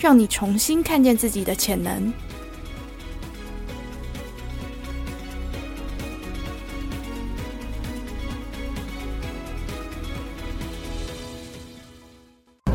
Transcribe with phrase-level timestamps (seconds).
[0.00, 2.10] 让你重新看见自己的潜能。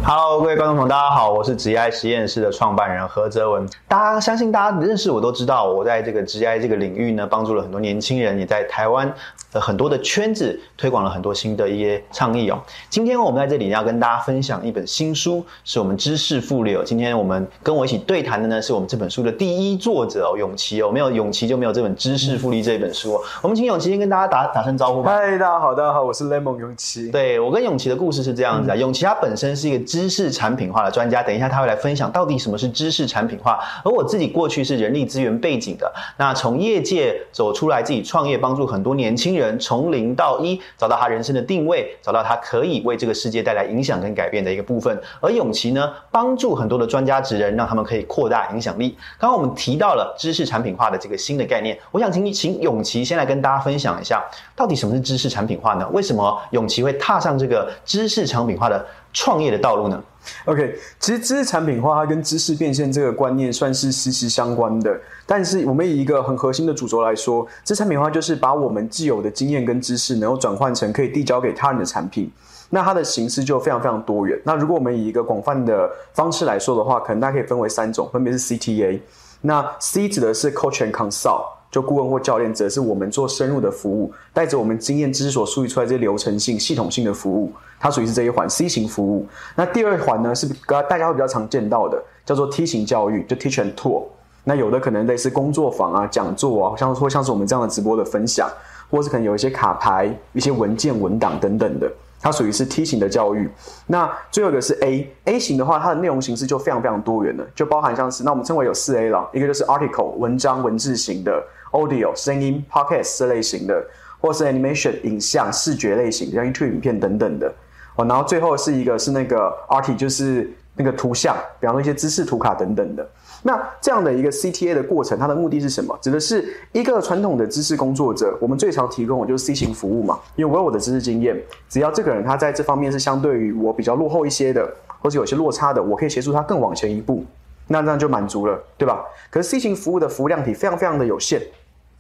[0.08, 3.68] Hello，各位观众朋友，大家好，我是职业实验室的创办人何泽文。
[3.88, 9.12] 大家相信大家认识我都知道，我在这个职业这个领域呢，帮助了很多年轻人，也在台湾
[9.52, 12.62] 的很多的圈子推广了很多新的一些倡议哦。
[12.88, 16.84] 今天我们在这里要跟大家分享一本新书，是我们知识复利哦。
[16.86, 20.92] 今天我们跟我一起对谈的呢，是我们这本书的第一作者哦，永琪哦。
[20.92, 23.22] 没有永琪就没有这本知识复利这本书哦。
[23.42, 25.16] 我们请永琪先跟大家打打声招呼吧。
[25.16, 27.10] 嗨，大家好，大家好，我是 Lemon 永琪。
[27.10, 29.95] 对我跟永琪的故事是这样子啊，永琪他本身是一个。
[29.96, 33.58] 知识产品化的专家，等一下他会来分享到底什么是知识产品化。
[33.82, 45.02] 而我自己过去是人力资源背景的，那从业界走出来自己创业，帮助很多年轻人从零到一找到他人生的定位，找到他可以为这个世界带来影响跟改变的一个部分。
[45.22, 48.98] 而永琪呢，帮助很多的专家职人，让他们可以扩大影响力。
[49.18, 54.22] 刚刚我们提到了知识产品化的这个新的概念，我想请你请永琪先来跟大家分享一下，
[54.58, 55.88] 到底什么是知识产品化呢？
[55.94, 58.86] 为什么永琪会踏上这个知识产品化的？
[59.16, 60.04] 创业的道路呢
[60.44, 65.00] ？OK，其实知识产品化它跟知识变现这个观念算是息息相关的。
[65.26, 72.30] 但是我们以一个很核心的主轴来说，知识产品化就是把我们既有的经验跟知识，能够转换成可以递交给他人的产品。
[72.72, 74.38] 那它的形式就非常非常多元。
[74.44, 79.00] 那如果我们以一个广泛的方式来说的话，可能大家可以分为三种，分别是 CTA。
[79.42, 81.55] 那 C 指的是 Coach and Consult。
[81.76, 89.28] 就顾问或教练，则是我们做深入的服务，带着我们经验知识所梳理出来这些流程性、系统性的服务，它属于是这一环 C 型服务。
[89.58, 90.48] 那第二环呢，是
[90.88, 94.04] 大家会比较常见到的，叫做 T 型教育，就 Teach and Tour。
[94.46, 98.50] 那有的可能类似工作坊啊、讲座啊，像或像是我们这样的直播的分享，
[98.90, 101.92] 或是可能有一些卡牌、一些文件、文档等等的。
[102.22, 103.48] 它属于是 T 型的教育，
[103.86, 111.44] 那最后一个是 A A 型的话，它的内容形式就非常非常多元了，就包含像是那我们称为有四 A 了，一个就是 Article 文章文字型的
[111.76, 113.86] ，Audio 声音 Podcast 这类型的，
[114.22, 117.54] 或是 Animation 影像视觉类型，像 YouTube 影片等等的，
[117.98, 123.06] 哦，然后最后是一个是那个 Art 就是那个图像，比方说一些知识图卡等等的。
[123.44, 125.96] 那这样的一个 CTA 的过程，它的目的是什么？
[126.02, 134.68] 指的是一个传统的知识工作者，我们最常提供的就是 C 型服务嘛，因为我有我的知识经验，只要这个人他在这方面是相对于我比较落后一些的，
[135.00, 137.24] 或者有些落差的，我可以协助他更往前一步，
[137.68, 139.06] 那这样就满足了，对吧？
[139.30, 141.40] 可是 C 型服务的服务量体非常非常的有限，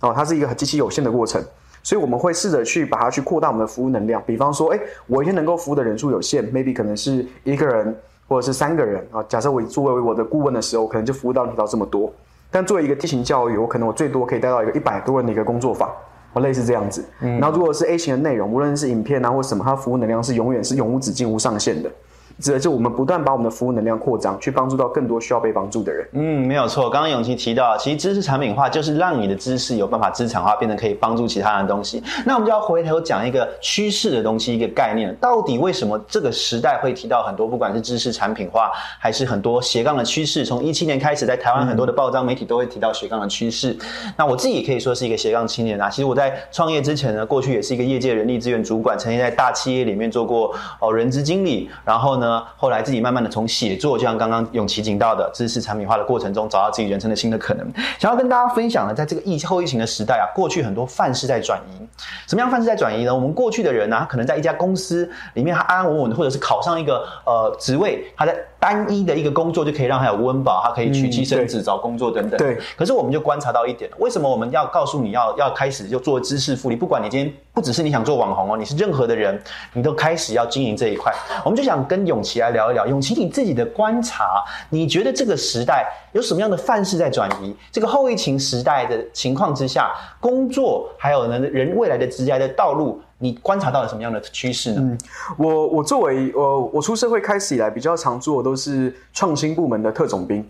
[0.05, 1.43] 哦，它是一个极其有限的过程，
[1.83, 7.95] 所以我们会试着去把它去扩大我们的服务能量，比方说，哎，我一天能够服务的人数有限，maybe 可能是一个人。
[8.27, 12.11] 或者是三个人啊，假设我作为我的顾问的时候，可能就服务到你到这么多。
[12.49, 15.87] 但作为一个 T 型教育，我可能我最多可以带到一个一百多人的一个工作坊，
[16.33, 17.05] 我类似这样子。
[17.19, 21.91] 然后如果是 A 型的内容，无论是影片啊或什么，它服务能量是永远是永无止境、无上限的。
[22.39, 26.07] 指的是我们不断把我们的服务能量扩张，去帮助到更多需要被帮助的人。
[26.13, 26.89] 嗯，没有错。
[26.89, 32.03] 刚刚永琪提到，其实知识产品化就是让你的知识有办法资产化，变成可以帮助其他人的东西。
[32.25, 35.15] 那我们就要回头讲一个趋势的东西，一个概念。
[35.21, 40.45] 到底为什么这个时代会提到很多，不管是知识产品化，还是很多斜杠的趋势？
[40.45, 43.75] 从一七年开始，在台湾很多的报章媒体都会提到斜杠的趋势。
[44.17, 45.89] 那我自己也可以说是一个斜杠青年啊。
[45.89, 52.24] 其实我在创业之前呢，过去也是一个业界人力资源主管，曾经在大企业里面做过哦人资经理，然后呢，
[52.57, 53.05] 后来自己。
[53.05, 57.63] 慢慢的从写作，就像刚刚永琪讲到的知识产品化的过程中，找到自己人生的新的可能。
[57.99, 61.87] 想要跟大家分享呢，在这个疫后疫情的时代啊，过去很多范式在转移。
[62.25, 63.13] 什么样范式在转移呢？
[63.13, 68.35] 我们过去的人呢，他可能在一家公司里面，他安安稳稳的，或者是考上一个呃职位，他在
[68.65, 72.35] 单一的一个工作就可以让他有温饱，他可以娶妻生子、找工作等等。
[72.39, 72.57] 对。
[72.75, 76.75] 可是我们就观察到一点，为什么我们要告诉你要要开始就做知识复利？
[76.75, 79.39] 不管你今天不只是你想做网红哦，你是任何的人，
[79.73, 81.13] 你都开始要经营这一块。
[81.43, 82.87] 我们就想跟永琪来聊一聊。
[82.87, 87.55] 永琪，你自己的观察，你觉得这个时代有什么样的范式在转移？
[87.71, 94.81] 这个后疫情时代的情况之下，工作还有呢人未来的职业的道路，你观察到了什么样的趋势呢？
[94.81, 94.97] 嗯，
[95.37, 100.45] 我我作为呃我出社会开始以来，比较常做的都是创新部门的特种兵。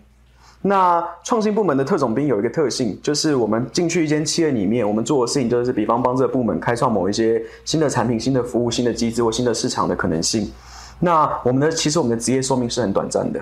[0.62, 10.50] 那创新部门的特种兵有一个特性，就是我们进去一间企业里面，我们做的事情就是，比方帮这个部门开创某一些新的产品、新的服务、新的机制或新的市场的可能性。
[10.98, 13.38] 那我们的其实我们的职业寿命是很短暂的，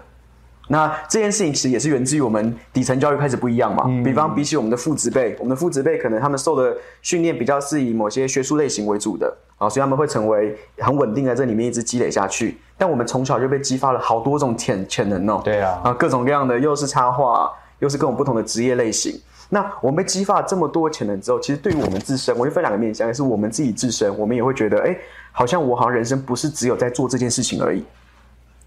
[0.69, 3.84] 那这件事情其实也是源自于我们底层教育开始不一样嘛。
[4.02, 12.58] 比方比起我们的父子辈，我们的父子辈可能他们受的训练比较是以某些学术类型为主的啊，所以他们会成为很稳定在这里面一直积累下去。
[12.78, 15.43] 但我们从小就被激发了好多种潜潜能哦。
[15.44, 19.20] 对啊，啊，各种各样的，又是插画，又是各种不同的职业类型。
[19.50, 24.96] 那我们被激发了这么多潜能之后，其实对于我们自身，我就分两个面向，也是我们自己自身，我们也会觉得，哎，
[25.31, 27.84] 好像我好像人生不是只有在做这件事情而已。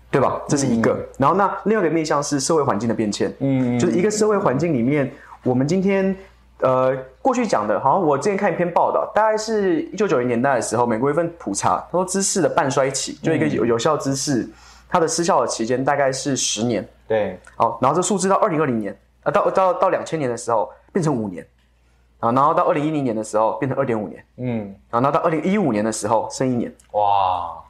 [0.10, 0.42] 对吧？
[0.48, 0.98] 这是一个。
[1.18, 5.12] 然后那另外一个面向是社会环境的变迁，嗯，就是一个社会环境里面，
[5.44, 6.16] 我们今天
[6.62, 14.48] 呃过去讲的，好像我之前看一篇报道，大概是一九九零年代的时候，美国一份普查，他说知识的半衰期，就一个有有效知识，
[14.90, 16.88] 它的失效的期间大概是十年。
[17.08, 21.46] 对，好，然后这数字到二零二零年，啊，到到到两千年的时候变成五年，
[22.20, 27.62] 啊，然后到二零一零年的时候变成二点五年，嗯，然后到二零一五年的时候剩一年，哇。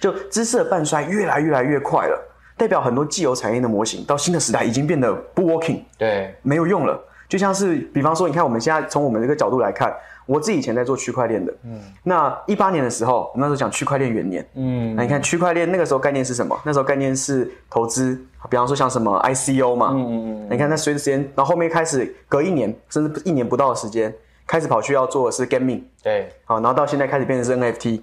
[0.00, 2.18] 就知识的半衰越来越来越快了，
[2.56, 6.98] 代表很多既有产业的模型到新的时代已经变得不 working，对，没有用了。
[7.28, 9.90] 就像是比方说，你看我们现在从我们这个角度来看，
[10.26, 16.54] 我自己以前在做区块链的，嗯，那一八年的时候，我那时候讲区块链元年，嗯，那你看区块链那个时候概念是什么？
[16.62, 18.14] 那时候概念是投资，
[18.50, 20.42] 比方说像什么 ICO 嘛，嗯嗯。
[20.42, 24.14] 嗯，你看那随着时间，然后后面开始隔一年甚至一年不到的时间，
[24.46, 28.02] 开始跑去要做的是 gaming，对，好，然后到现在开始变成是 NFT。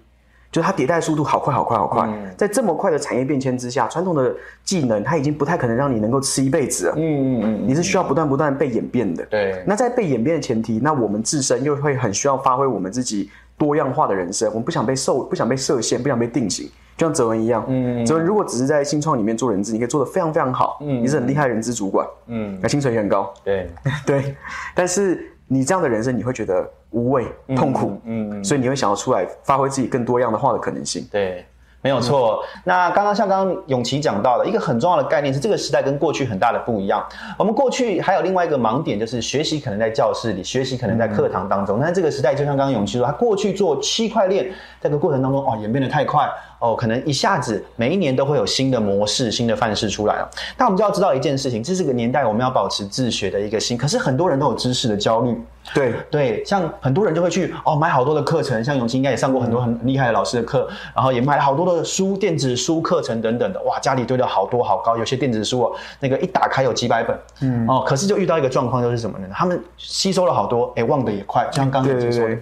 [0.51, 6.93] 就它迭代速度好快好快好快，在这么快的产业变迁之下，传统的技能它已经不太可能让你能够吃一辈子了。
[6.97, 9.23] 嗯嗯嗯，你是需要不断不断被演变的。
[9.27, 9.63] 对。
[9.67, 14.49] 那在被演变的前提，那我们自身又会很需要发挥我们自己多样化的人生。
[14.49, 16.65] 我们不想被受，不想被设限，不想被定型，
[16.97, 17.63] 就像泽文一样。
[17.67, 18.03] 嗯。
[18.03, 20.79] 泽文如果只是在新创里面做人资，你可以做的非常非常好。
[20.81, 21.03] 嗯。
[21.03, 22.07] 你是很厉害的人资主管。
[22.25, 22.57] 嗯。
[22.59, 23.31] 那薪水也很高。
[23.43, 23.69] 对。
[24.05, 24.35] 对。
[24.73, 25.31] 但是。
[25.51, 31.07] 你这样的人生，你会觉得无味、痛苦，嗯，所以你会想要出来发挥自己更多样的化的可能性。
[31.11, 31.45] 对，
[31.81, 32.43] 没有错。
[32.63, 37.05] 那刚刚像刚刚永琪讲到的一个很重要的概念是，这个时代跟过去很大的不一样。
[37.37, 41.79] 我们过去还有另外一个盲点，就是学习可能在教室里，学习可能在课堂当中。
[41.79, 44.51] 但这个时代就像刚刚永琪说，他过去做区块链，
[44.81, 46.27] 这个过程当中哦，演变得太快。
[46.59, 50.29] 哦，可能一下子每一年都会有新的模式、新的范式出来了。
[50.57, 53.77] 但我们就要知道一件事情，这是个年代我们要保持自学的一个心。
[53.77, 55.41] 可是很多人都有知识的焦虑。
[55.71, 63.61] 对对，像很多人就会去哦买好多的课程，像永清应该也上过很多很厉害的老师的课，然后也买了好多的书、电子书课程等等的。
[63.63, 67.19] 哇，家里堆了好多好高，有些电子书哦，那个一打开有几百本。
[67.41, 69.27] 嗯哦，可是就遇到一个状况，就是什么呢？
[69.31, 72.35] 他们吸收了好多，哎，忘得也快，像刚刚永清说的，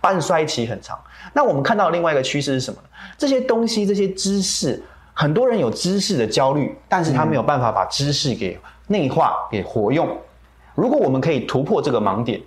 [0.00, 0.98] 半衰期很长。
[1.34, 2.88] 那我们看到另外一个趋势是什么呢？
[3.18, 4.82] 这些东西、这些知识，
[5.12, 10.08] 很多人有知识的焦虑，但是他没有办法把知识给内化、给活用。
[10.74, 12.40] 如果我们可以突破这个盲点，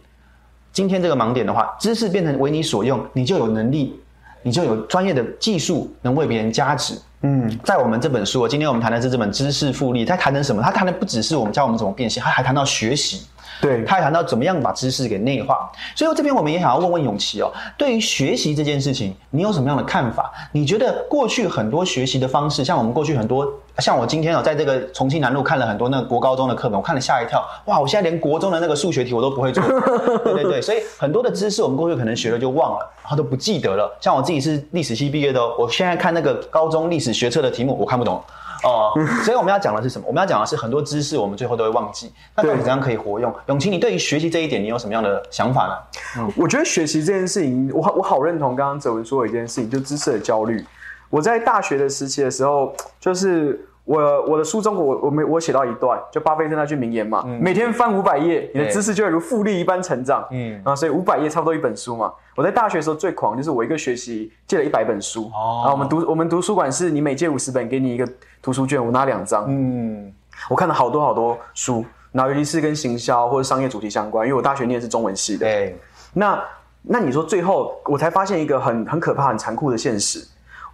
[0.72, 4.00] 今天这个盲点的话，知识变成为你所用，你就有能力，
[4.42, 6.94] 你就有专业的技术，能为别人加值。
[7.22, 10.62] 嗯，在我们这本书，今天我们谈的是这本知识复利，它谈的什么？
[10.62, 13.26] 它谈的不只是我们教我们怎么变现，它还谈到学习。
[13.62, 20.32] 对，他还谈到怎么样把知识给内化，所以这边我们也想要问问永琪哦，对于学习这件事情，你有什么样的看法？
[20.52, 23.48] 你觉得过去很多学习的方式，像我们过去很多，
[23.80, 29.64] 像我今天哦，在这个重庆南路看了很多那个国高中的课本，我看了吓一跳，哇，我现在连国中的那个数学题我都不会做，
[30.24, 33.92] 对对对，所以很多的知识我们过去可能学了就忘了，然后都不记得了。
[34.00, 38.22] 像我自己是历史系毕业的，我现在看那个高中历史学测的题目，我看不懂。
[38.64, 40.06] 哦， 所以我们要讲的是什么？
[40.08, 42.12] 我们要讲的是很多知识，我们最后都会忘记。
[42.36, 43.34] 那到底怎样可以活用？
[43.48, 45.74] 永琪，你对于学习这一点，你有什么样的想法呢？
[46.20, 50.64] 嗯，我觉得学习这件事情，我我好认同刚刚哲文说的一件事情，就知识的焦虑。
[51.10, 53.64] 我在大学的时期的时候，就是。
[53.88, 60.28] 我我的书中，我我没我写到一段，就巴菲特那句名言嘛，每天翻五百页，你的知识就会如复利一般成长。
[60.30, 62.12] 嗯，啊，所以五百页差不多一本书嘛。
[62.38, 65.24] 我在大学的时候最狂，就是我一个学期借了一百本书。
[65.34, 68.08] 哦，啊，我们读我们图书馆是你每借五十本，给你一个
[68.44, 69.46] 图书券，我拿两张。
[69.48, 70.14] 嗯，
[70.48, 75.48] 我看了好多好多书，然后尤其是跟行销或者商业主题相关，因为我大学念的是中文系的。
[75.48, 75.76] 对，
[76.14, 76.40] 那
[76.84, 80.24] 那你说最后我才发现一个很很可怕、很残酷的现实。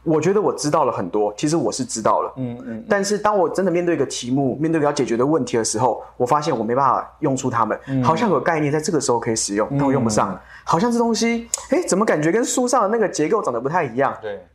[0.04, 2.86] 我觉得我知道了很多，其实我是知道了，嗯嗯。
[2.90, 7.80] 但是当我真的面对一个题目，面对要解决的问题的时候，我发现我没办法用出它们。
[8.04, 10.40] 好像有概念在这个时候可以使用，但我用不上。
[10.66, 14.16] 好像这东西，哎，怎么感觉跟书上的那个结构长得不太一样？
[14.22, 14.46] 对，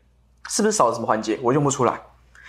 [0.48, 1.38] 是不是少了什么环节？
[1.42, 2.00] 我用不出来。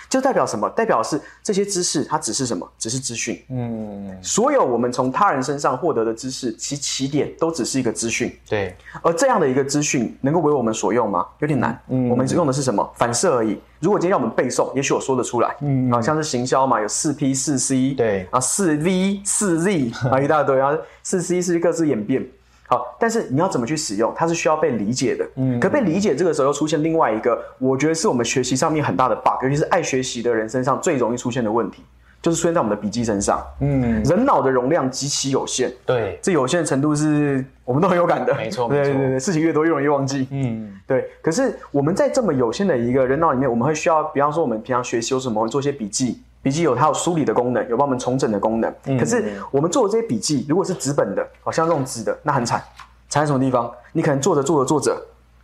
[0.09, 0.67] 就代表什么？
[0.71, 2.67] 代表是这些知识，它只是什么？
[2.79, 3.39] 只是资讯。
[3.49, 8.35] 嗯，所有我们从他人身上获得的知识，其起点都只是一个资讯。
[8.49, 8.75] 对。
[9.03, 11.25] 而这样的一个资讯，能够为我们所用吗？
[11.39, 11.79] 有点难。
[11.89, 12.09] 嗯。
[12.09, 12.91] 我们只用的是什么？
[12.95, 13.59] 反射而已。
[13.79, 15.55] 如果今天要我们背诵，也许我说得出来。
[15.61, 15.91] 嗯。
[15.91, 17.91] 啊，像是行销嘛，有四 P 四 C。
[17.91, 18.27] 对。
[18.31, 22.27] 啊，四 V 四 Z 啊，一大堆啊，四 C 是各自演变。
[22.69, 25.27] 好，但是你要怎么去使用，它是需要被理解的。
[25.37, 31.83] 嗯，可被理解这个时候又出现另外一个，我觉得是我们学习上面很大的 bug，尤其是爱学习的人身上最容易出现的问题，
[32.21, 33.43] 就是出现在我们的笔记身上。
[33.59, 38.35] 嗯，人脑的容量极其有限，对，这有限的程度是我们都很有感的。
[38.35, 40.27] 没错没错对对对，事情越多越容易忘记。
[40.29, 48.73] 嗯，对，可是我们在这么有限的一个人脑里面，我们会需要，比方说我们平常学习有什么，我们做一些笔记，笔记有它有梳理的功能，有帮我们重整的功能。
[48.97, 52.63] 可是我们做的这些笔记，如果是纸本的，好像这种纸的，那很惨，
[53.09, 53.69] 惨在什么地方？
[53.91, 54.97] 你可能做着做着做着，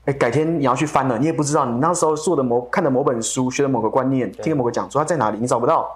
[0.06, 5.90] 哎，改天你要去翻了，你也不知道你那时候做的某看的某本书，学的某个观念，听的某个讲座，它在哪里，你找不到，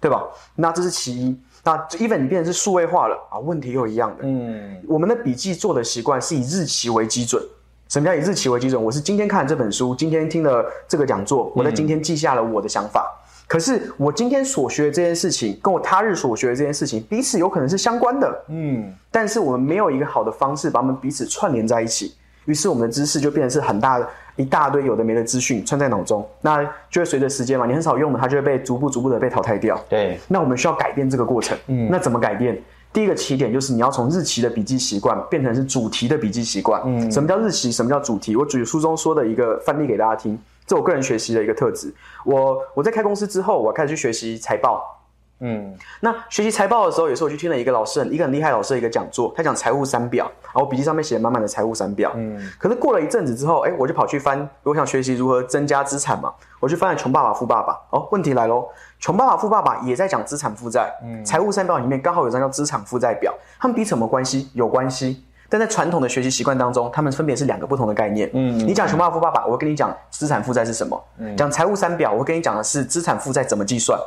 [0.00, 0.22] 对吧？
[0.56, 1.40] 那这是其一。
[1.62, 4.24] 那 even 你变成是数位化了啊，问题又一样的。
[4.24, 7.42] 嗯，我们的笔记做的习惯是以日期为基准。
[7.88, 8.82] 什么叫以日期为基准？
[8.82, 13.10] 我是今天看了这本书，今天听了这个讲座，我在今天记下了我的想法。
[13.50, 18.44] 可是我今天所学的这件事情，跟我他日所学的这件事情，彼此有可能是相关的。
[18.46, 22.14] 嗯，但是我们没有一个好的方式把我们彼此串联在一起，
[22.44, 29.76] 于是我们的知识就变成是很大的一大堆有的没的资讯串在脑中，那就会随着时间嘛，你很少用的，它就会被逐步逐步的被淘汰掉。
[29.88, 31.58] 对，那我们需要改变这个过程。
[31.66, 32.56] 嗯，那怎么改变？
[32.92, 36.80] 第一个起点就是你要从日期的笔记习惯变成是主题的笔记习惯。
[36.84, 37.72] 嗯，什么叫日期？
[37.72, 38.36] 什么叫主题？
[38.36, 40.38] 我举书中说的一个范例给大家听，
[40.70, 41.92] 这我个人学习的一个特质。
[42.24, 44.98] 我我在开公司之后，我开始去学习财报。
[45.40, 52.12] 嗯，那学习财报的时候，也是我去听了一个老师很一个很厉害老师的一个讲座，他讲财务三表，然后我笔记上面写了满满的财务三表。
[52.14, 57.72] 嗯，可是过了一阵子之后，哎，我就跑去翻，我想学习如何增加资产嘛，我去翻了《穷爸爸富爸爸》。
[57.90, 58.60] 哦，问题来喽，
[59.00, 64.50] 《穷爸爸富爸爸》也在讲资产负债，嗯，财务三表里面刚好有张叫资产负债表，他们彼此有没有关系？
[64.54, 65.24] 有关系。
[65.50, 68.30] 但在传统的学习习惯当中，他们分别是两个不同的概念。
[68.32, 70.96] 嗯，你讲穷爸爸富爸爸，我会跟你讲资产负债是什么；
[71.36, 73.98] 讲财务三表，我会跟你讲的是资产负债怎么计算。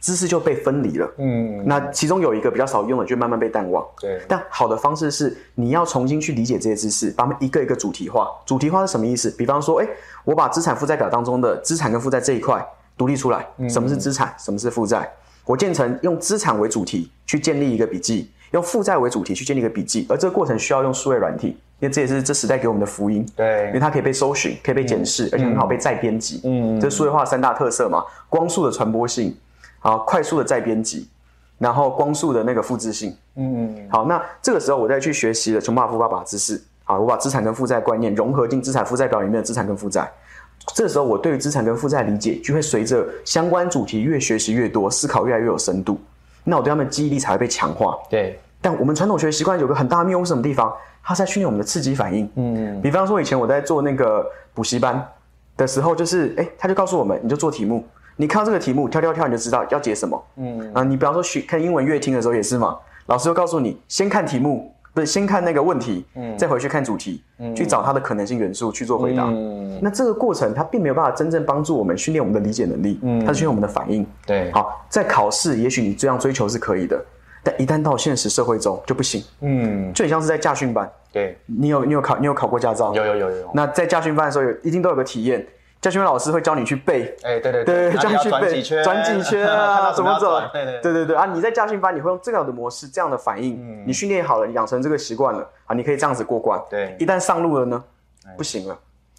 [0.00, 1.10] 知识就被分离了。
[1.16, 3.82] 嗯，那其中有一个比较少用的，就慢慢被淡忘。
[3.98, 8.28] 对，但好的方式是你要重新去理解这些知识，把它们一个一个主题化。
[8.44, 9.30] 主题化是什么意思？
[9.30, 9.88] 比方说，哎，
[10.24, 12.62] 我把资产负债表当中的资产跟负债这一块
[12.98, 15.10] 独立出来，什么是资产，什么是负债？
[15.46, 21.48] 我建成用资产为主题去建立一个笔记，用负债为主题去建立一个笔记，而这个过程需要用数位软体，
[21.80, 23.26] 因为这也是这时代给我们的福音。
[23.36, 26.40] 对因为它可以被搜寻，可以被检视，而且很好被再编辑。
[26.44, 29.36] 嗯，这是数位化三大特色嘛，光速的传播性。
[29.80, 31.06] 啊，快速的再编辑，
[31.58, 33.14] 然后光速的那个复制性。
[33.36, 36.58] 嗯，好，那这个时候我再去学习了穷爸爸富爸爸知识。
[36.84, 40.10] 好，我把资产跟负债观念融合进资产负债表里面的资产跟负债。
[40.74, 46.00] 这时候我对于资产跟负债理解就会随着相关主题越学习越多，思考越来越有深度。
[46.44, 47.98] 那我对他们记忆力才会被强化。
[48.08, 50.72] 对，但我们传统学习惯有个很大的谬误，什么地方？
[51.02, 52.26] 它在训练我们的刺激反应。
[52.36, 55.06] 嗯，比方说以前我在做那个补习班
[55.54, 57.84] 的时候，就是哎，他就告诉我们，你就做题目。
[58.16, 60.24] 你看到这个题目，跳跳跳，你就知道要解什么。
[60.36, 69.24] 嗯啊，你比方说学看英文乐听的时候也是嘛，老师就告诉你，先看题目，不是先看那个问题，嗯，再回去看主题，嗯，去找它的可能性元素去做回答。
[69.24, 74.06] 嗯，那这个过程它并没有办法真正帮助我们训练我们的理解能力，嗯，它是训练我们的反应。
[74.24, 77.04] 对，好，在考试也许你这样追求是可以的，
[77.44, 79.22] 但一旦到现实社会中就不行。
[79.40, 82.92] 嗯，就很像是在驾训班，对你有你有考你有考过驾照？
[82.94, 83.50] 有有有有。
[83.54, 85.46] 那在驾训班的时候有一定都有个体验。
[85.80, 90.40] 教训老师会教你去背，哎，对对对，教你去背转几圈啊， 怎么走？
[90.50, 91.26] 对对对对对啊！
[91.26, 96.58] 你在驾训班你会用这样的模式，这样的反应，你训练好了，你养成这个习惯了啊，你可以这样子过关。
[96.70, 97.84] 对，一旦上路了呢，
[98.34, 98.74] 不行了。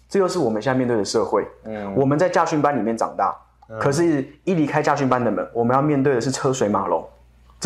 [0.08, 1.46] 这又是我们现在面对的社会。
[1.66, 3.32] 嗯，我们在驾训班里面长大，
[3.78, 7.08] 可是一离开驾训班的门，我们要面对的是车水马龙。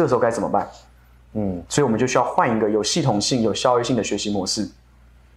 [0.00, 0.66] 这时候该怎么办？
[1.34, 4.66] 嗯，所以我们就需要换一个有系统性、有效率性的学习模式。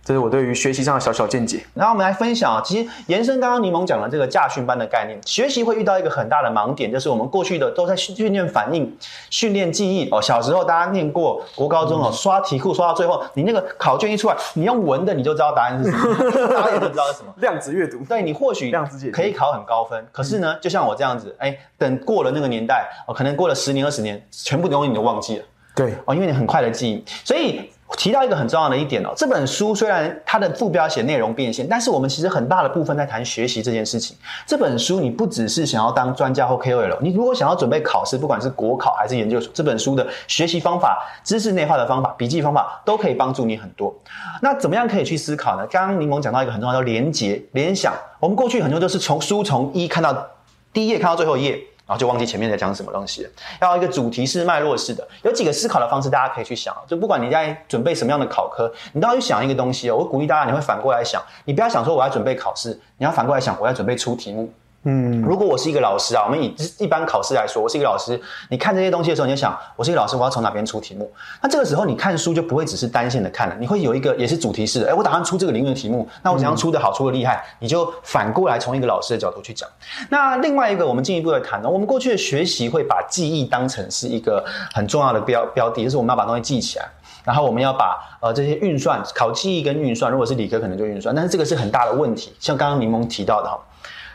[0.05, 1.65] 这是我对于学习上的小小见解。
[1.73, 8.97] 然后我们来分享啊，其实延伸刚刚柠檬讲的这个驾训班的概念，学习会遇到一个很大的盲点，就是我们过去的都在训练反应、
[9.29, 10.21] 训练记忆哦。
[10.21, 17.33] 小时候大家念过国高中哦，刷题库刷到最后，你那个考卷一出来，你用闻的你就知道答案是什么，答案就知道是什么。
[17.37, 25.45] 量子阅读，对你或许量子解可以考很高分，可是呢，就像我这样子，哎，等过了那个年代哦，可能过了十年二十年，全部东西你都忘记了。
[25.75, 34.17] 对哦，因为你很快的记忆，所以提到一个很重要的一点哦，这本书虽然它的副标写内容变现，但是我们其实很大的部分在谈学习这件事情。
[34.45, 43.93] 这本书你不只是想要当专家或 KOL，你如果想要准备考试，不管是国考还是研究所，这本书的学习方法、知识内化的方法、笔记方法都可以帮助你很多。
[44.41, 45.65] 那怎么样可以去思考呢？
[45.67, 50.27] 刚刚柠檬讲到一个很重要的连结、联想，我们过去很多都是从书从一看到
[50.73, 51.61] 第一页看到最后一页。
[51.85, 53.29] 然后就忘记前面在讲什么东西了。
[53.61, 56.75] 要一个主题是、脉络式的，有几个思考的方式，大家可以去想。
[56.87, 59.97] 就不管你在准备什么样的考科，你都要去想一个东西哦。
[59.97, 64.51] 我鼓励大家，你会反过来想，你不要想说我要准备考试，你要反过来想我要准备出题目。
[64.85, 71.09] 嗯，如果我是一个老师啊，我们以一般考试来说，我是一个老师，你看这些东西的时候，你就想，我是一个老师，我要从哪边出题目？
[71.41, 74.89] 那这个时候你看书就不会只是单线的看了，你会有一个也是主题式的。
[74.89, 77.41] 哎，我打算出这个领域的题目，那我怎样出的好，出的厉害？
[77.59, 79.69] 你就反过来从一个老师的角度去讲。
[80.09, 86.85] 那另外一个，我们进一步来谈呢，我们过去的学习会把记忆当成是一个很重要的标标的，就是我们要把东西记起来，
[87.23, 93.57] 然后我们要把呃这些运算考记忆跟运算，如果是理科可能就运算，但是这个是很大的问题，像刚刚柠檬提到的哈。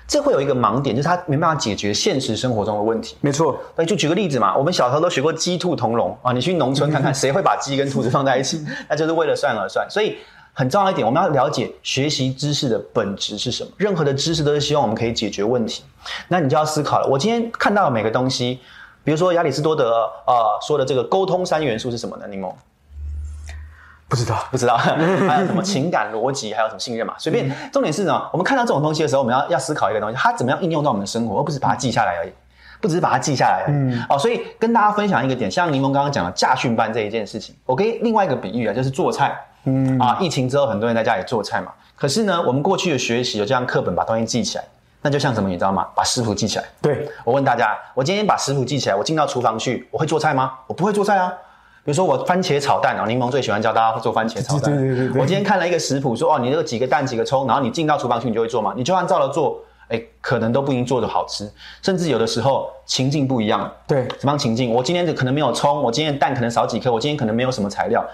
[0.08, 3.14] 这会有一个盲点，就是他没办法解决现实生活中的问题。
[3.20, 8.64] 没错，那就举个例子嘛，我们小时候都学过鸡兔同笼啊，你去农村看看，谁会把鸡跟兔子放在一起？
[8.88, 9.86] 那就是为了算而算。
[9.90, 10.16] 所以
[10.54, 13.70] 很重要一点，我们要了解学习知识的本质是什么。
[13.76, 15.84] 任何的知识都是希望我们可以解决问题。
[16.28, 18.58] 那你就要思考了，我今天看到的每个东西，
[19.04, 22.26] 比如说亚里士多德啊说的这个沟通三元素是什么呢？
[22.26, 22.50] 柠檬。
[24.08, 24.76] 不知道，不知道，
[25.28, 27.14] 还有什么情感逻辑，还有什么信任嘛？
[27.18, 32.32] 随便，重点是呢，我们看到这种东西的时候，我们要要思考一个东西，它怎么样应用到我们的生活，而不是把它记下来而已，
[32.80, 33.74] 不只是把它记下来而已。
[33.74, 39.38] 嗯，哦，所以跟大家分享一个点，像柠檬刚刚讲的驾训班这一件事情，我给另外一个比喻啊，就是做菜。
[39.64, 44.64] 嗯，啊，疫情之后很多人在家里做菜嘛，可是呢，我们过去的学习有这样课本把东西记起来，
[45.02, 45.86] 那就像什么，你知道吗？
[45.94, 46.64] 把食谱记起来。
[46.80, 50.54] 对，我问大家，我今天把食谱记起来，我进到厨房去，我会做菜吗？
[50.66, 51.30] 我不会做菜啊。
[51.88, 54.76] 比如说我番茄炒蛋啊，柠檬最喜欢教大家做番茄炒蛋。
[54.76, 55.22] 对对对对。
[55.22, 58.74] 我今天看了一个食谱，说哦，你这个几个蛋几个葱，然后你进到厨房去，你就会做嘛。
[58.76, 63.72] 你就按照了做，哎，可能都不一定做的好吃，甚至有的时候情境不一样。
[63.86, 64.70] 对，什么样情境？
[64.70, 68.06] 我今天可能没有葱，我今天蛋可能少几颗，我今天可能没有什么材料。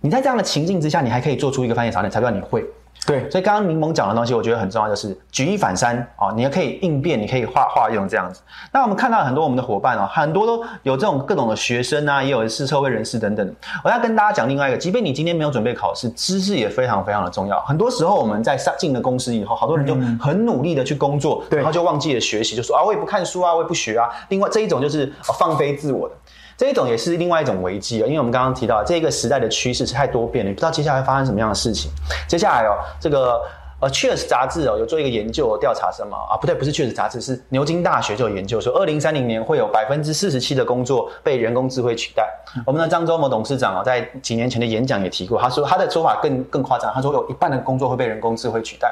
[0.00, 2.64] 你在这样的情境之下，你还可以做出一个番茄炒蛋，才不道你会。
[3.06, 8.40] 对，所以刚刚柠檬讲的东西，我觉得很重要，就是举一反三哦，你也可以应变，你可以化化用这样子。
[8.72, 13.54] 那我们看到很多我们的伙伴哦，很多都有这种各种的学生啊，也有是社会人士等等。
[13.84, 17.60] 我要跟大家讲另外一个，即便你今天没有准备考试，知识也非常非常的重要。
[17.66, 24.08] 很多时候我们在上进了公司以后，好多人就很努力的去工作，然后就忘记了学习，就说啊，我也不看书啊，我也不学啊。
[24.30, 26.14] 另外这一种就是放飞自我的。
[26.56, 31.90] 这一种也是另外一种危机啊，因为我们刚刚提到这个时代的趋势是太多变了，你不知道接下来发生什么样的事情。
[32.28, 33.40] 接下来哦，这个
[33.80, 36.36] 呃《确实杂志哦有做一个研究调查什么啊？
[36.36, 42.24] 不对，不是《确实杂志，是牛津大学就有研究说，二零三零年会有百分之四十七的工作被人工智慧取代。
[42.64, 48.88] 我们的张忠谋董事长啊，在几年前的演讲也提过，他说他的说法更更夸张，他说有一半的工作会被人工智慧取代。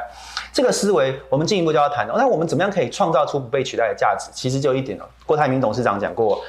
[0.53, 4.31] 这个思维我们进一步就要谈，那我们怎么样可以创造出不被取代的价值？
[4.35, 6.43] 其实就一点了，郭台铭董事长讲过。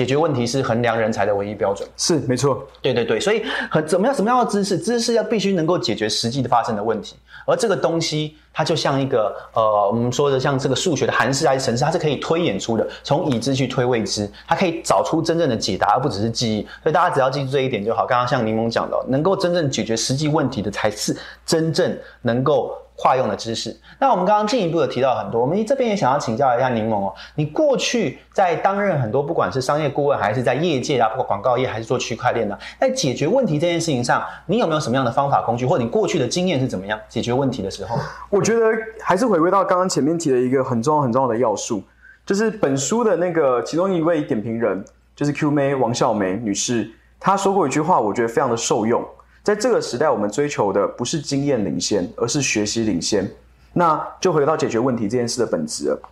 [0.00, 2.66] 解决问题是衡量人才的唯一标准，是没错。
[2.80, 4.78] 对对对，所以很怎么样什么样的知识？
[4.78, 16.62] 知识要必须能够解决实际的发生的问题，而这个东西它就像一个呃，我们说的像这个数学的函式还是程式，它是可以推演出的，从已知去推未知，它可以找出真正的解答，而不只是记忆。
[16.82, 18.06] 所以大家只要记住这一点就好。
[18.06, 22.74] 刚刚像柠檬讲的，能够真正解决实际问题的，才是真正能够。
[23.00, 37.96] 化用的知识，那我们刚刚进一步的提到很多，我们这边也想要请教一下柠檬哦，你过去在担任很多不管是商业顾问还是在业界啊，包括广告业还是做区块链的，在解决问题这件事情上，你有没有什么样的方法工具，或者你过去的经验是怎么样解决问题的时候？
[38.28, 38.66] 我觉得
[39.00, 41.82] 还是回归到刚刚前面提的一个很重要很重要的要素，
[42.26, 44.84] 就是本书的那个其中一位点评人，
[45.16, 49.02] 就是 Q 妹王笑梅女士，她说过一句话，我觉得非常的受用。
[49.42, 53.30] 在这个时代，我们追求的不是经验领先，而是学习领先。
[53.72, 56.02] 那就回到解决问题这件事的本质了。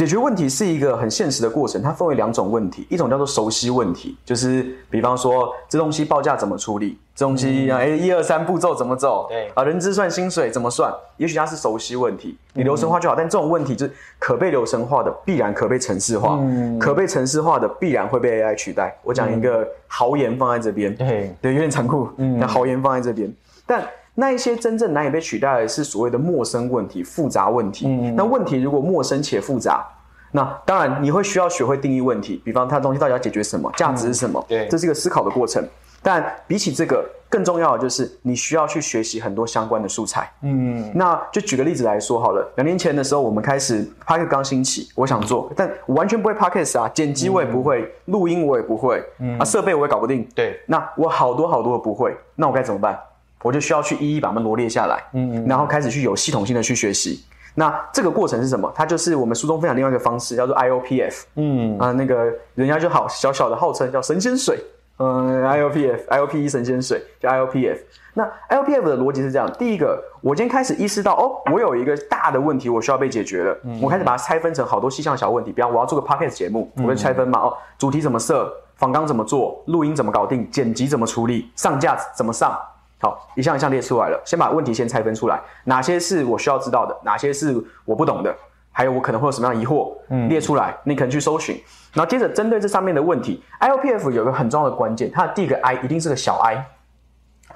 [0.00, 13.14] 解决问题是一个很现实的过程，它分为两种问题，一种叫做熟悉问题，就是比方说这东西报价怎么处理，这东西哎一二三步骤怎么走，对啊，人资算薪水怎么算，也许它是熟悉问题，你流程化就好。
[13.14, 16.40] 但这种问题就是可被流程化的，必然可被程式化，
[16.80, 18.96] 可被程式化的必然会被 AI 取代。
[19.02, 23.30] 我讲一个豪言放在这边，对对，有点残酷，那豪言放在这边，
[23.66, 23.86] 但。
[24.20, 27.86] 那一些真正难以被取代的是所谓的陌生问题、复杂问题。
[27.88, 29.82] 嗯，那问题如果陌生且复杂，
[30.30, 32.40] 那当然你会需要学会定义问题。
[32.44, 34.44] 比方它的东西到底要解决什么，价值是什么？
[34.46, 35.66] 对，这是一个思考的过程。
[36.02, 40.30] 但比起这个，更重要的就是你需要去学习很多相关的素材。
[40.42, 42.46] 嗯，那就举个例子来说好了。
[42.56, 49.02] 两年前的时候，我们开始 p o c a s t 刚兴起，我想做，但我完全不会 p o c a s t 啊，剪辑我也不会，录音我也不会，
[49.38, 50.26] 啊，设备我也搞不定。
[50.34, 52.98] 对，那我好多好多的不会，那我该怎么办？
[53.42, 57.24] 我就需要去一一把它们罗列下来，嗯，然后开始去有系统性的去学习。
[57.54, 58.70] 那这个过程是什么？
[58.74, 64.56] 它就是我们书中分享另外一个方式，叫做 IOPF，嗯啊，那个人家就好小小的号称叫神仙水，
[64.98, 67.78] 嗯，IOPF，IOP 神仙水叫 IOPF。
[68.14, 73.56] 那 IOPF 的逻辑是这样：第一个，我今天开始意识到，哦，我有一个大的问题，我需要被解决了。
[73.80, 82.56] 我开始把它拆分成好多细项小问题，比方我要做个 podcast 节目，我会拆分嘛，哦，主题怎么设，访纲怎么做，录音怎么搞定，剪辑怎么处理，上架怎么上。
[83.00, 84.22] 好，一项一项列出来了。
[84.24, 88.30] 先把问题先拆分出来，哪些是我需要知道的，哪些是我不懂的，
[88.70, 96.64] 还还有我可能会有什么样的疑惑，嗯，列出来，你可能去搜寻，然后接着针对这上面的问题，IOPF 有个很重要的关键，它的第一个 I 一定是个小 i，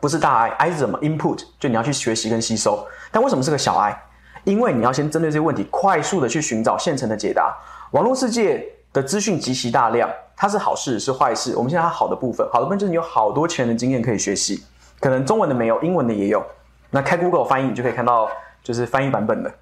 [0.03, 3.99] 不是大 I，I 是什么？Input 就你要去学习跟吸收，但为什么是个小 i？
[4.45, 7.57] 因为你要先针对这些问题，快速的去寻找现成的解答。
[7.93, 11.57] 网络世界的资讯极其大量，它是好事是坏事？
[11.57, 14.63] 我们现在它好的部分，好的部分就是你有好多前人的经验可以学习，
[15.05, 16.43] 可能中文的没有，英文的也有。
[16.89, 18.27] 那开 Google 翻译，你就可以看到
[18.63, 19.53] 就是翻译版本的，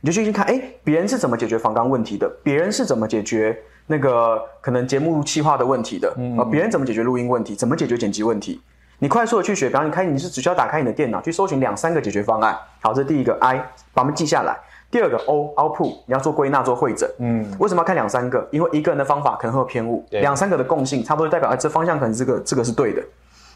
[0.00, 2.26] 你就去看，哎，别人是怎么解决防刚问题的？
[2.42, 3.54] 别人是怎么解决
[3.88, 6.08] 那个可能节目企划的问题的？
[6.38, 7.54] 啊，别人怎么解决录音问题？
[7.54, 8.58] 怎么解决剪辑问题？
[8.98, 12.56] 你快速的去学，比方你开，你是只需要打开你的电脑去搜寻两三个解决方案。
[12.80, 13.58] 好，这是第一个 I，
[13.92, 14.56] 把它们记下来。
[14.90, 17.06] 第二个 O，Output，你要做归纳、做会诊。
[17.18, 18.48] 嗯，为什么要看两三个？
[18.50, 23.02] 因为一个人的方法可能会有偏误，两三个的共性差不多代表，哎，这方向可能这个这个是对的。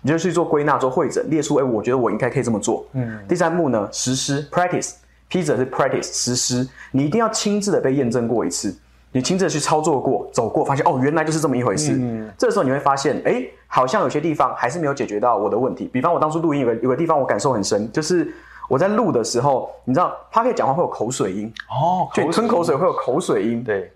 [0.03, 2.85] 你就去做归纳、做会诊，列出，哎，我觉得我应该可以这么做。
[2.93, 3.19] 嗯。
[3.29, 8.75] 第三步呢，实施 Practice，P 者是 Practice 实施，你一定要亲自的被验证过一次。
[9.13, 11.97] 你亲自去操作过、走过，发现哦，原来就是这么一回事。
[11.99, 15.91] 嗯，这时候你会发现，哎，好像有些地方还是没有解决到我的问题。
[15.93, 18.33] 比方我当初录音有个有个地方我感受很深，就是
[18.69, 23.65] 我在录的时候，你知道他可以讲话会有口水音哦，就吞口水会有口水音。
[23.65, 23.93] 对，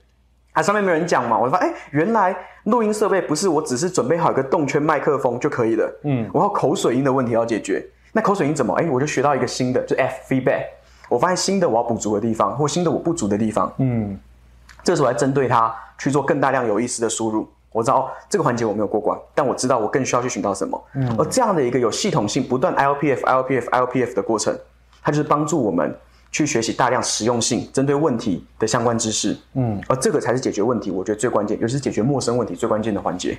[0.55, 6.01] 它上面没有人讲嘛，我就发现，哎，原来录音设备不是我只是准备好一个动圈麦克风就可以了。
[6.05, 7.85] 嗯，我要口水音的问题要解决。
[8.12, 8.73] 那口水音怎么？
[8.75, 10.67] 哎，我就学到一个新的，就 F feedback。
[11.09, 13.71] 我发现新的我要补足的地方，或新的我不足的地方。
[13.79, 14.17] 嗯。
[14.85, 20.81] 这时候来针对它去做更大量有意思的输入，我知道这个环节我没有过关，但我知道我更需要去寻到什么。
[20.95, 24.57] 嗯，而这样的一个有系统性、不断 ILPF、ILPF、ILPF 的过程，
[25.03, 25.93] 它就是帮助我们。
[26.35, 33.38] 去学习大量实用性、针对问题的相关知识，嗯，而这个才是解决问题，我觉得最关键，尤其是解决陌生问题最关键的环节。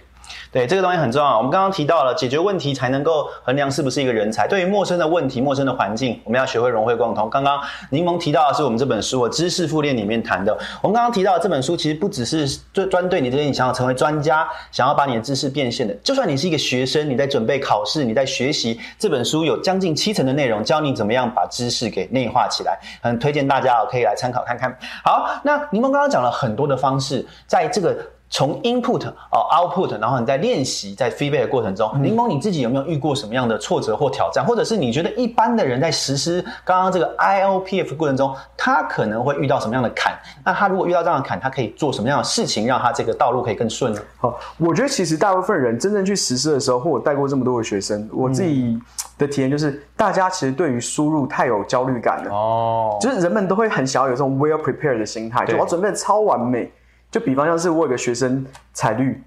[0.50, 1.38] 对，这个东西很重要。
[1.38, 4.48] 我们刚刚提到了，解决问题才能够衡量是不是一个人才。
[4.48, 7.30] 对于陌生的问题、陌生的环境，我们要学会融会贯通。
[7.30, 10.58] 刚刚柠檬提到的是我们这本书《我知识复练》里面谈的。
[10.82, 15.94] 我们刚刚提到的这本书，其实不只是专专对你这些你想要成为专家、想要把你的知识变现的。
[15.96, 22.80] 就算你是一个学生，你在准备考试，你在学习，这本书有将近七成的内容教你怎么样把知识给内化起来。
[23.02, 24.78] 很推荐大家可以来参考看看。
[25.04, 27.96] 好，那柠檬刚刚讲了很多的方式，在这个。
[28.28, 40.18] 从 input 哦 output，然后你在练习在 feedback 的过程中，柠檬你自己有没有遇过什么样的挫折或挑战，或者是你觉得一般的人在实施刚刚这个 IOPF 过程中，他可能会遇到什么样的坎？
[40.44, 44.02] 那他如果遇到这样的坎，他可以做什么样的事情，让他这个道路可以更顺呢？
[44.18, 48.78] 好，我觉得其实大部分人真正去实施的时候，或我带过这么多的学生，我自己
[49.18, 56.72] 的体验就是，大家其实对于输入太有焦虑感了哦，就是人们都会很想要有这种 well prepared 的心态，就我准备的超完美。
[57.12, 59.24] 就比方像是我有个学生彩绿，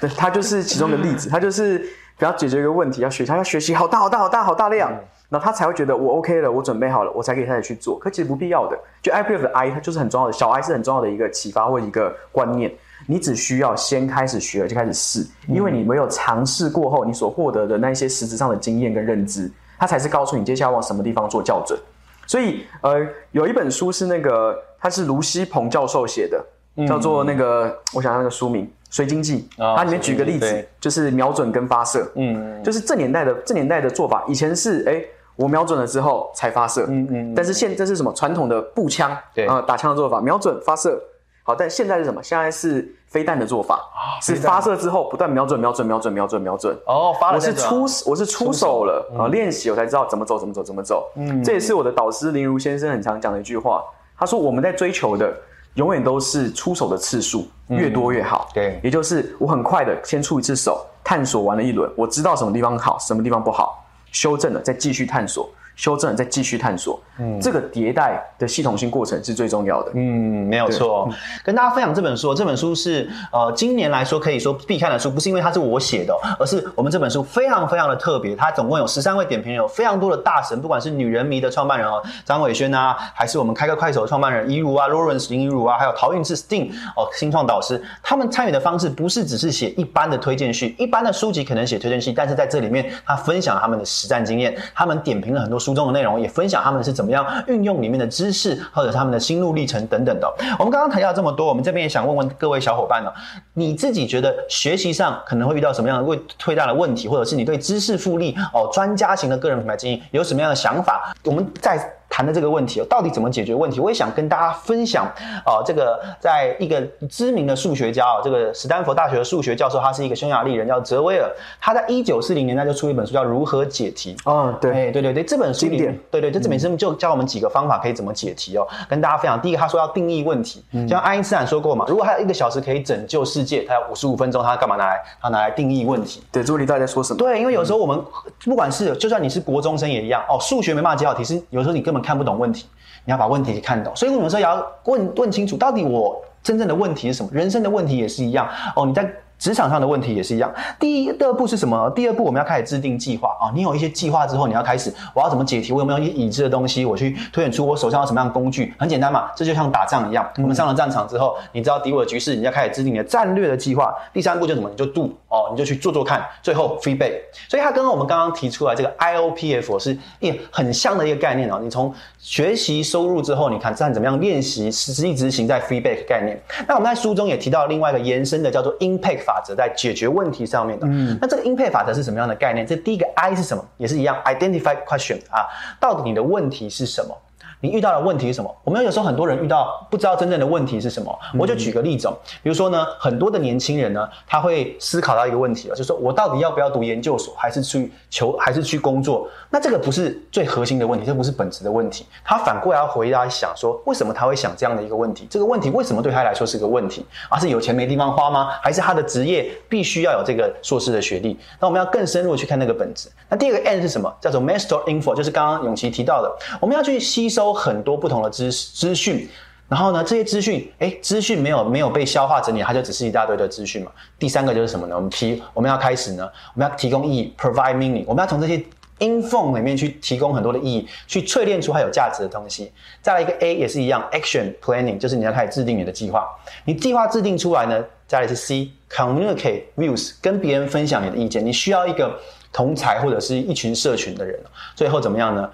[0.00, 1.28] 对他就是其中的例子。
[1.30, 4.90] 他就是比方解决一个问题，要学他要学习好大好大好大好大量，
[5.30, 7.98] 然后他才会觉得我 OK 了，我准备好了，我才可以开始去做。
[7.98, 12.70] 可其实不必要的，就 IPF 的 I 它就是很重要的，小 I 是很重要的一个启发或一个观念。
[13.06, 21.78] 你只需要先开始学就开始试，因为你没有尝试过后，你所获得的那一些实质上的经验跟认知，它才是告诉你接下来往什么地方做校准。
[22.26, 26.44] 所以呃，有一本书是那个他是卢锡鹏教授写的。
[26.86, 35.02] 叫做那个，我想那个书名《水经济》，它里面举个例子，就是瞄准跟发射，嗯，就是这年代的这年代的做法，以前是哎，
[35.36, 38.12] 我瞄准了之后才发射，嗯嗯，但是现在是什么？
[38.12, 39.46] 传统的步枪，对。
[39.46, 41.02] 啊，打枪的做法，瞄准发射，
[41.46, 42.20] 好，但现在是什么？
[42.22, 43.80] 现在是飞弹的做法，
[44.20, 53.82] 是发射之后不断瞄准，瞄准，瞄准，瞄准，瞄准，哦，发我是出我是出手了啊，练习我才知道怎么走，怎么走，怎么走，嗯，这也是我的导师林如先生很常讲的一句话，
[54.18, 55.32] 他说我们在追求的。
[55.76, 65.50] 永远都是出手的次数越多越好，对，也就是我很快的先出一次手，探索完了一轮，我知道什么地方好，什么地方不好，修正了再继续探索。
[65.76, 67.00] 修正，再继续探索。
[67.18, 69.92] 嗯，这个迭代的系统性过程是最重要的。
[69.94, 71.08] 嗯，没有错。
[71.44, 78.34] 跟大家分享这本书，这本书是呃，今年来说可以说必看的书，不是因为它是我写的，而是我们这本书非常非常的特别。
[78.34, 95.58] 它总共有十三位点评人，有非常多的大神，不管是女人迷的创办人哦，张伟轩啊，还是我们开个快手的创办人一如啊，Lawrence 林一如啊，还有陶运志 Sting 哦，新创导师，他们参与的方式不是只是写一般的推荐序，一般的书籍可能写推荐序，但是在这里面，他分享他们的实战经验，他们点评了很多。
[95.66, 100.32] 书中的内容也分享他们是怎么样运用里面的知识，或者他们的心路历程等等的。
[100.60, 103.12] 我们刚刚谈到这么多，我们这边也想问问各位小伙伴呢，
[103.54, 111.12] 你自己觉得学习上可能会遇到什么样的会最大的问题，或者是你对知识复利哦专家型的个人品牌经营有什么样的想法？
[111.24, 111.92] 我们在。
[112.16, 113.78] 谈的这个问题哦，到底怎么解决问题？
[113.78, 115.04] 我也想跟大家分享
[115.44, 121.30] 啊，这个在一个知名的数学家啊，这个史丹佛大学的数学教授，他是一个匈牙利人，叫泽威尔。
[121.60, 124.16] 他在一九四零年代就出一本书，叫《如何解题》。
[124.30, 129.38] 哦，对，哎，对对对，这本书里面，对对，这这本书就教我们几个方法，可以怎么解题哦，跟大家分享。
[129.38, 135.02] 第一个，他说要定义问题，像爱因斯坦说过嘛，如果他有一个小时可以拯救世界，他有五十五分钟，他干嘛拿来？
[135.20, 136.22] 他拿来定义问题。
[136.32, 137.18] 对，这里大家在说什么？
[137.18, 138.02] 对，因为有时候我们
[138.46, 142.66] 不管是就算你是国中生也一样哦，数学没办法解好题，是有时候你根本看不懂问题，
[143.04, 143.94] 你要把问题给看懂。
[143.96, 147.28] 所以我们说要问问清楚，到底我真正的问题是什么？
[147.32, 149.12] 人生的问题也是一样哦，你在。
[149.38, 150.52] 职场上的问题也是一样。
[150.80, 151.90] 第一、第二步是什么？
[151.90, 153.52] 第二步我们要开始制定计划啊！
[153.54, 155.72] 你有一些计划之后，你要开始我要怎么解题？
[155.72, 156.84] 我有没有一些已知的东西？
[156.84, 158.72] 我去推演出我手上有什么样的工具？
[158.78, 160.26] 很简单嘛，这就像打仗一样。
[160.38, 163.94] 我们上了战场之后，你知道敌我的局势，你要开始制定你的战略的计划。
[164.12, 164.70] 第三步就什么？
[164.70, 166.24] 你就 do 哦，你就去做做看。
[166.42, 167.12] 最后 feedback。
[167.48, 171.60] 所以它跟我们刚刚提出来这个 IOPF 是一很像的一个概念哦。
[171.62, 176.40] 你从学习收入之后，你看这样怎么样练习实际执行在 feedback 概念。
[176.66, 180.06] 那我们在书中也提到另外一个延伸的叫做 impact 法则，在解决。
[180.06, 182.64] 问题上面的，嗯，那这个音配法则是什么样的概念？
[182.64, 183.62] 这第一个 I 是什么？
[183.76, 185.44] 也是一样，identify question 啊，
[185.80, 187.14] 到底你的问题是什么？
[187.60, 188.54] 你遇到的问题是什么？
[188.62, 191.18] 我们有时候很多人遇到不知道真正的问题是什么。
[191.38, 192.08] 我就举个例子，
[192.42, 199.26] 比如说呢，很多的年轻人呢，他会思考到一个问题了，就是说我到底要不要读研究所，还是去求，还是去工作？
[199.48, 202.04] 那这个不是最核心的问题，这不是本质的问题。
[202.22, 205.26] 他反过来要回答想说，为什么他会想这样的一个问题？
[205.30, 207.06] 这个问题为什么对他来说是个问题？
[207.30, 208.50] 而是有钱没地方花吗？
[208.62, 211.38] 还是他的职业必须要有这个硕士的学历？
[211.58, 213.08] 那我们要更深入去看那个本质。
[213.30, 214.14] 那第二个 N 是什么？
[214.20, 217.45] 叫做 Master Info，就是刚刚永琪提到的，我们要去吸收。
[217.52, 219.28] 很多不同的资资讯，
[219.68, 223.90] 然后呢，这些资讯，哎，资讯没有没有被消化整理，它就只是一大堆的资讯嘛。
[224.18, 224.94] 第三个就是什么呢？
[224.94, 228.04] 我们提我们要开始呢，我们要提供意义，provide meaning。
[228.06, 228.62] 我们要从这些
[228.98, 232.72] inform 里面去提供很多的意义，去淬炼出它有价值的东西。
[233.02, 236.26] 再来一个 A 也是一样，action planning，就是你要开始制定你的计划。
[236.64, 241.44] 你计划制定出来呢，再来是 C，communicate views，跟别人分享你的意见。
[241.44, 242.18] 你需要一个
[242.52, 244.40] 同才或者是一群社群的人。
[244.74, 245.50] 最后怎么样呢？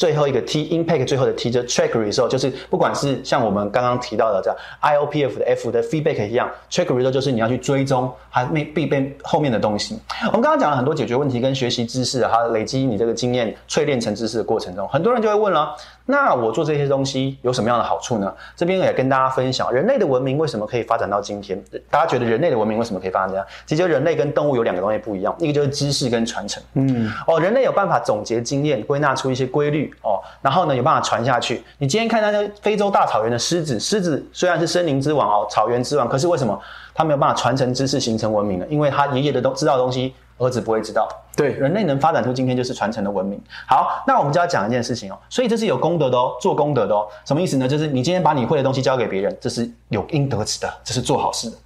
[0.00, 7.10] 最后一个 T impact 最后的 T 就 track result，就是不管是像我们刚刚提到的这 IOPF 的 F 的 feedback 一样，track result
[7.10, 10.00] 就是你要去追踪还没必备后面的东西。
[10.28, 15.76] 我们刚刚讲了很多解决问题跟学习知识，它累积你这个经验淬炼成知识的过程中，很多人就会问了。
[16.10, 18.32] 那我做这些东西有什么样的好处呢？
[18.56, 21.62] 这边也跟大家分享，人类的文明为什么可以发展到今天？
[21.88, 23.46] 大家觉得人类的文明为什么可以发展这样？
[23.64, 26.62] 其实人类跟动物有两个东西不一样，一个就是知识跟传承。
[26.74, 31.62] 嗯，哦，人类有办法总结经验，归纳出一些规律哦，然后呢有办法传下去。
[31.78, 36.58] 你今天看那个非洲大草原的狮子，狮子虽然是森林之王哦，草原之王，可是为什么
[36.92, 38.66] 它没有办法传承知识，形成文明呢？
[38.68, 40.12] 因为它爷爷的东知道的东西。
[40.40, 43.38] 儿子不会知道，对，人类能发展出今天就是传承的文明。
[43.68, 47.68] 好，那我们就要讲一件事情哦，所以这是有功德的哦，做功德的哦，什么意思呢？
[47.68, 51.56] 就是你今天把你会的东西交给别人，这是有应得之的，这是做好事的。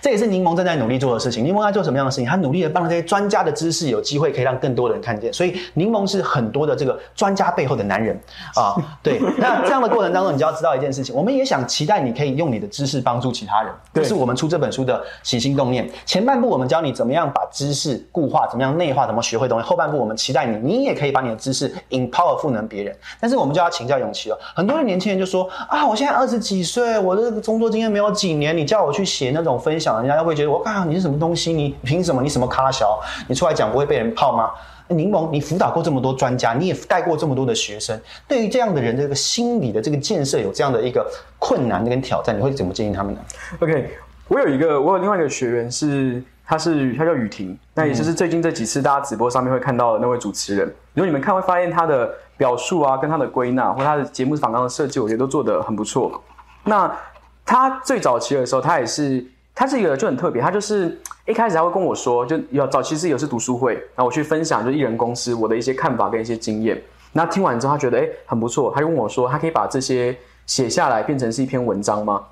[0.00, 1.44] 这也是柠檬正在努力做的事情。
[1.44, 2.26] 柠檬在做什么样的事情？
[2.26, 5.32] 他努力的帮这些专家的知识有机会可以让更多的人看见。
[5.32, 8.18] 所以柠檬是很多的这个专家背后的男人
[8.54, 8.74] 啊。
[9.02, 11.14] 对， 那这样的过程当中，你就要知道一件事情。
[11.14, 13.72] 我们也想期待你可以用你的知识帮助其他人。
[13.94, 15.88] 这是我们出这本书的起心动念。
[16.04, 19.64] 前半部我们教你怎么样把知识固化，怎么样内化，怎么学会东西。
[19.64, 22.96] 后半部我们期待你，你也可以把你的知识 empower 赋能别人。
[23.20, 24.38] 但是我们就要请教勇气了。
[24.54, 30.58] 很多的年轻人就说啊，我现在二十几岁，我的工作经验没有几年，你叫我去写那种分享，人家会觉得我。
[30.64, 30.84] 啊！
[30.84, 31.52] 你是什么东西？
[31.52, 32.20] 你凭什么？
[32.20, 33.00] 你什么咖小？
[33.26, 34.50] 你出来讲不会被人泡吗？
[34.88, 41.06] 柠檬，你辅导过这么多专家，你也带过这么多的学生，对于这样的人的这个心理的这个建设有这样的一个
[41.38, 43.20] 困难跟挑战，你会怎么建议他们呢
[43.60, 43.90] ？OK，
[44.28, 50.66] 我有一个，我有另外一个学员是，他是他叫雨婷，那也就是最近这几次大家直播上面会看到的那位主持人。
[50.94, 56.22] 如果你们看会发现他的表述啊，跟他的归纳或他的节目访纲的设计，我觉得都做得很不错。
[56.64, 56.90] 那
[57.44, 59.22] 他最早期的时候，他也是。
[59.58, 66.80] 他是一个就很特别，他就是一开始他会跟我说，就要早期是有是读书会，然后我去分享就艺人公司我的一些看法跟一些经验。
[67.12, 70.16] 那听完之后，他觉得哎很不错，他就问我说，他可以把这些
[70.46, 72.22] 写下来变成是一篇文章吗？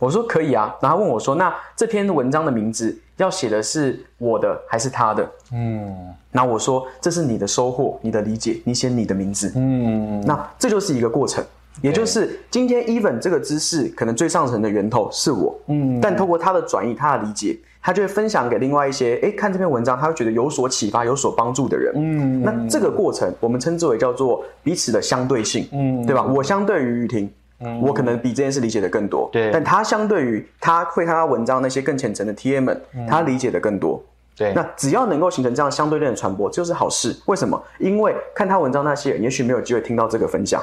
[0.00, 0.74] 我说可以啊。
[0.80, 5.30] 然后他问我说，那这篇文章的名字要写的是我的还是他的？
[5.52, 6.12] 嗯。
[6.32, 9.52] 那我说这是你的收获，你的理解，你写你的名字。
[9.54, 10.20] 嗯。
[10.26, 11.44] 那这就是一个过程。
[11.82, 26.22] 也就是今天，even 这个知识可能最上层的源头是我，嗯，但透过他的转移，他的理解，他就会分享给另外一些，哎，看这篇文章，他会觉得有所启发、有所帮助的人，嗯，那这个过程我们称之为叫做彼此的相对性，嗯，对吧？
[26.22, 34.00] 我相对于雨婷，嗯，我可能比这件事理解的更多，对，但他相对于他会看他文章那些更浅层的 T M 们，他理解的更多，
[34.36, 37.14] 对，那只要能够形成这样相对论的传播，就是好事。
[37.26, 37.60] 为什么？
[37.80, 40.62] 因为看他文章那些人，也许没有机会听到这个分享。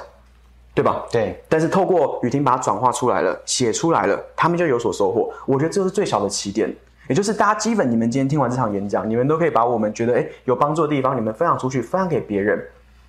[0.73, 1.05] 对吧？
[1.12, 5.29] 对，但是透过雨婷把它转化出来了，写出来了，他们就有所收获。
[5.45, 6.73] 我觉得这是最小的起点，
[7.10, 12.62] 也就是大家基本你们今天听完这场演讲，你们都可以把我们觉得诶有帮助的地方，你们分享出去，分享给别人。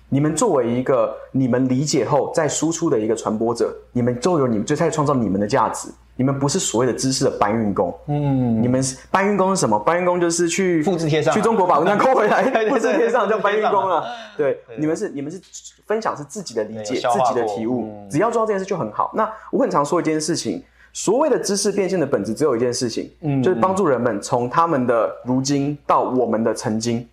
[0.09, 5.89] 你们作为一个你们理解后再输出的一个传播者，你们就有你们就在创造你们的价值。
[6.15, 9.79] 你们不是所谓的知识的搬运工，嗯，你们是搬运工是什么？
[9.79, 14.05] 搬运工就是去复制贴上，去中国把文章抠回来， 复制贴上叫搬运工了。
[14.37, 15.41] 对，你们是你们是
[15.87, 19.11] 分享是自己的理解，自己的体悟，只要做到这件事就很好。
[19.15, 27.07] 那我很常说一件事情，所谓的知识变现的本质只有一件事情，嗯，就是帮助人们从他们的如今到我们的曾经，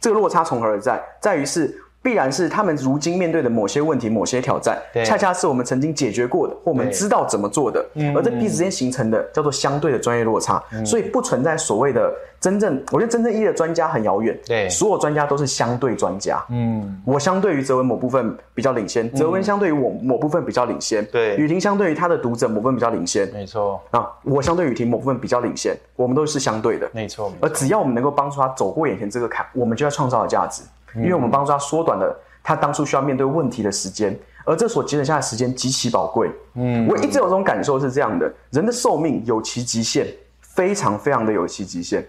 [0.00, 1.02] 这个落差从何而在？
[1.20, 1.82] 在于是。
[2.06, 7.84] 必然是他们如今面对的某些问题、某些挑战，恰恰是我们曾经解决过的，或我们知道怎么做的。
[8.14, 12.80] 而这彼此之间形成的叫做相对的专业落差，所以不存在所谓的真正。
[12.92, 14.38] 我觉得真正一的专家很遥远。
[14.46, 16.40] 对，所有专家都是相对专家。
[16.48, 21.04] 嗯，我相对于泽文某部分比较领先，泽文相对于我某部分比较领先。
[21.06, 23.28] 对，雨婷相对于他的读者某部分比较领先。
[23.32, 23.80] 没错。
[23.90, 26.88] 啊，我相对雨婷某部分比较领先，我们都是相对的。
[26.92, 27.32] 没错。
[27.40, 30.62] 而只要我们能够帮助他走过眼前这个坎，我们就要创造的价值，
[30.96, 32.22] 因为我们帮助他缩短了。
[32.42, 36.30] 他当初需要面对问题的时间，而这所节省下的时间极其宝贵。
[36.54, 40.06] 嗯，我一直有这种感受是这样的：人的寿命有其极限，
[40.40, 42.06] 非常非常的有其极限，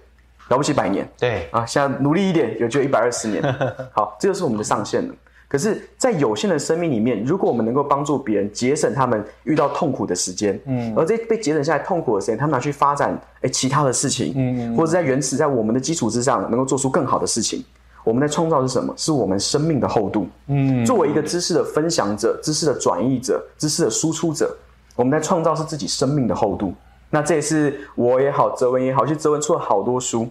[0.49, 1.09] 了不起百年。
[1.17, 3.41] 对啊，现在努力一点，有就一百二十年。
[3.93, 5.13] 好，这就是我们的上限了。
[5.49, 17.65] 可是，在有限的生命里面，如果我们能够帮助别人节省他们遇到痛苦的时间，嗯，而这被节省下来痛苦的时间，他们拿去发展哎其他的事情，嗯，或者在原始在我们的基础之上，能够做出更好的事情。
[18.07, 18.93] 我们在创造是什么？
[18.95, 20.29] 是我们生命的厚度。
[20.47, 24.55] 嗯，作为一个知识的分享者、知识的转移者、知识的输出者，
[24.95, 26.73] 我们在创造是自己生命的厚度。
[27.09, 30.25] 那这也是我也好，哲文也好，其实哲文出了好多书，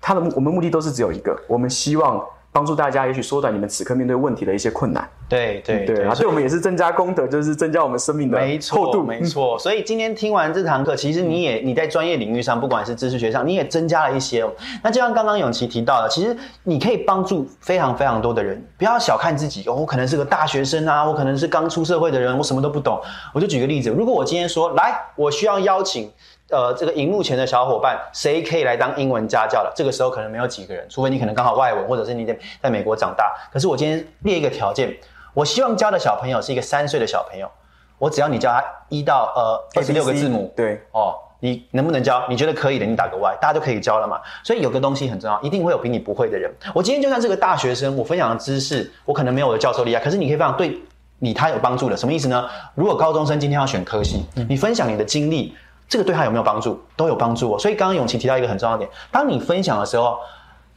[0.00, 2.20] 他的我们目的都是只有一个，我们希望。
[2.54, 5.04] 帮助大家，也许缩短你们此刻面对问题的一些困难。
[5.28, 8.38] 对对对，啊，对我们也是增加功德，就是增加我们生命的
[8.70, 9.02] 厚度。
[9.02, 14.48] 没错，所以今天听完这堂课，其实你也你在专业领域上，不管是知识学上，你也增加了一些。
[14.84, 18.64] 那就像刚刚永琪提到的，其实你可以帮助非常非常多的人。
[18.78, 23.00] 不要小看自己哦，我可能是个大学生啊，我可能是刚出社会的人，我什么都不懂。
[23.32, 26.08] 我就举个例子，如果我今天说来，我需要邀请。
[26.50, 29.72] 呃，这个荧幕前的小伙伴，谁可以来当英文家教了？
[29.74, 33.34] 这个时候可能没有几个人，除非你可能刚好外文，或者是你在在美国长大。
[33.50, 34.94] 可是我今天列一个条件，
[35.32, 37.50] 我希望教的小朋友是一个三岁的小朋友，
[37.98, 42.22] 我只要你教他一到呃二十六个字母，对哦，你能不能教？
[42.28, 44.20] 你觉得可以的，你打个 Y，大家就可以教了嘛。
[44.44, 46.52] 所以有个东西很重要，一定会有比你不会的人。
[46.74, 50.78] 我今天就算是个大学生，我分享的知识，我可能没有我的教授厉害，可是你可以分享对
[51.20, 51.96] 你他有帮助的。
[51.96, 52.48] 什么意思呢？
[52.74, 55.54] 如果高中生今天要选科系，你分享你的经历。
[55.88, 56.80] 这个对他有没有帮助？
[56.96, 57.58] 都有帮助哦。
[57.58, 60.18] 所以刚刚永琪提到一个很重要的点：当你分享的时候，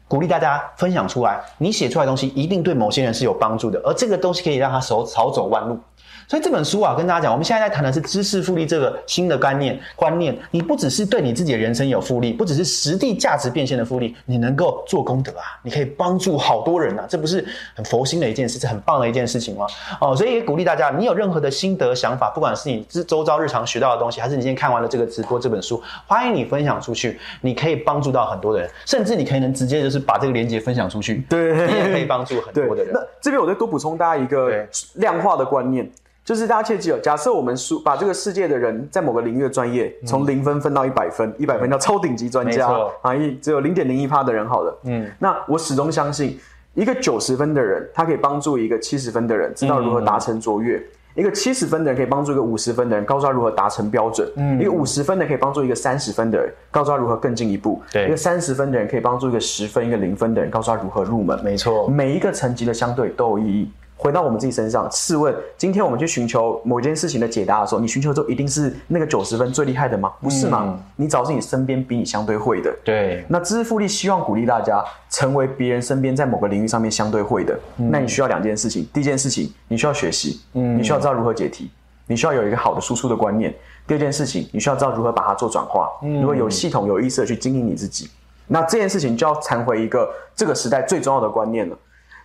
[0.08, 5.80] 鼓励大家分享出来，你写出来的东西一定对某些人是有帮助的，而这个东西可以让他少少走弯路。
[6.28, 9.80] 所以这本书啊，跟大家讲，我们现在在谈的是知识复利这个新的观念。
[9.96, 19.66] 观念，你不只是对你自己的人生有复利，不只是实地价值变现的复利，你能够做功德啊，你可以帮助好多人啊，这不是很佛心的一件事，是很棒的一件事情吗？
[20.02, 32.94] 哦，所以也鼓励大家，你有任何的心得想法，不管是你周周遭日常学到的东西，还是你今天看完了这个直播这本书，欢迎你分享出去，你可以帮助到很多的人，甚至你可以能直接就是把这个链接分享出去，对，你也可以帮助很多的人。
[32.94, 34.52] 那这边我再多补充大家一个
[34.96, 35.90] 量化的观念。
[36.28, 42.68] 就是大家切记哦，假设我们输把这个世界的人在某个领域的专业从零分分到一百分，一百分叫超顶级专家
[43.02, 44.78] 啊，一只有零点零一趴的人好了。
[44.84, 46.38] 嗯，那我始终相信，
[46.74, 50.78] 一个九十分的人，他可以帮助一个七十分的人知道如何达成卓越；
[51.16, 54.28] 一个七十分的人可以帮助一个五十分的人，告诉他如何达成标准；
[54.60, 61.42] 一个五十分的可以帮助一个三十分的人，告诉他如何更进一步；一个三十分的人可以帮助一个十分、一个零分的人，告诉他如何入门。
[61.42, 63.72] 没错，每一个层级的相对都有意义。
[63.98, 70.14] 回到我们自己身上，试问，今天我们去寻求某件事情的解答的时候，你寻求之后一定是那个九十分最厉害的吗？
[70.22, 70.80] 不是吗？
[70.96, 72.74] 你找是你身边比你相对会的。
[72.84, 73.26] 对。
[73.28, 77.58] 那知识复利希望鼓励大家成为别人身边在某个领域上面相对会的。
[77.76, 81.72] 那你需要两件事情，第一件事情你需要学习，嗯，你需要知道如何解题，
[82.06, 83.54] 你需要有一个好的输出的观念。
[83.88, 88.10] 第二件事情，你需要知道如何把它做转化，如果有系统、有意识的去经营你自己。
[88.46, 91.76] 那这件事情就要谈回一个这个时代最重要的观念了。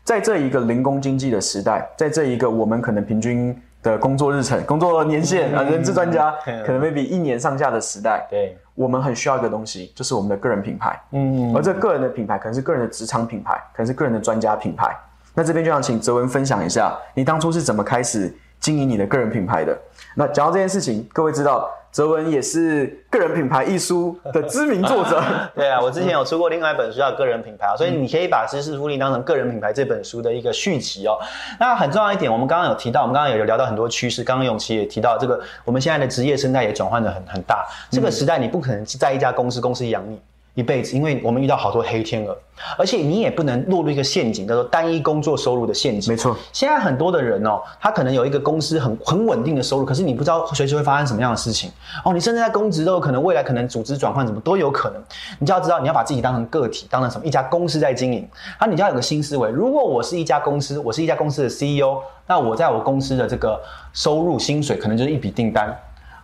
[0.05, 6.35] 在这一个零工经济的时代，在这一个我们可能平均的工作日程、工作年限啊，人资专家
[6.67, 11.01] 可能 maybe 一年上下的时代，对，我们很需要一个东西，就是我们的个人品牌。
[11.13, 14.95] 嗯，而这个人的品牌可能是个人的职场品牌，可能是个人的专家品牌。
[15.35, 19.77] 那这边就想请泽文分享一下，你当初是怎么开始经营你的个人品牌的？
[20.15, 25.23] 那讲到这件事情，各位知道，哲文也是个人品牌一书的知名作者。
[25.55, 31.19] 对啊，我之前有出过另外一本书叫《个人品牌》啊，所以你可以把知识复利当成个人品牌这本书的一个续集哦。
[31.61, 34.25] 那很重要一点，我们刚刚有提到，我们刚刚有聊到很多趋势。
[34.25, 37.67] 刚刚永琪也提到，这个我们现在的职业生态也转换的很很大。
[37.91, 40.19] 这个时代你不可能在一家公司，公司养你。
[40.55, 42.37] 一辈子，因为我们遇到好多黑天鹅，
[42.77, 46.13] 而且你也不能落入一个陷阱，叫做单一工作收入的陷阱。
[46.13, 51.71] 没错，现在很多的人哦，他可能有一个公司很很稳定的收入，可是你不知道随时会发生什么样的事情
[52.05, 52.13] 哦。
[52.13, 55.03] 你甚至在公职都有可能，未来可能组织转换，什么都有可能。
[55.39, 58.29] 你就要知道，你要把自己当成个体，当成什么一家公司在经营。
[58.59, 59.49] 啊，你就要有个新思维。
[59.49, 61.97] 如果我是一家公司，我是一家公司的 CEO，
[62.27, 63.59] 那我在我公司的这个
[63.95, 65.75] 收入薪水可能就是一笔订单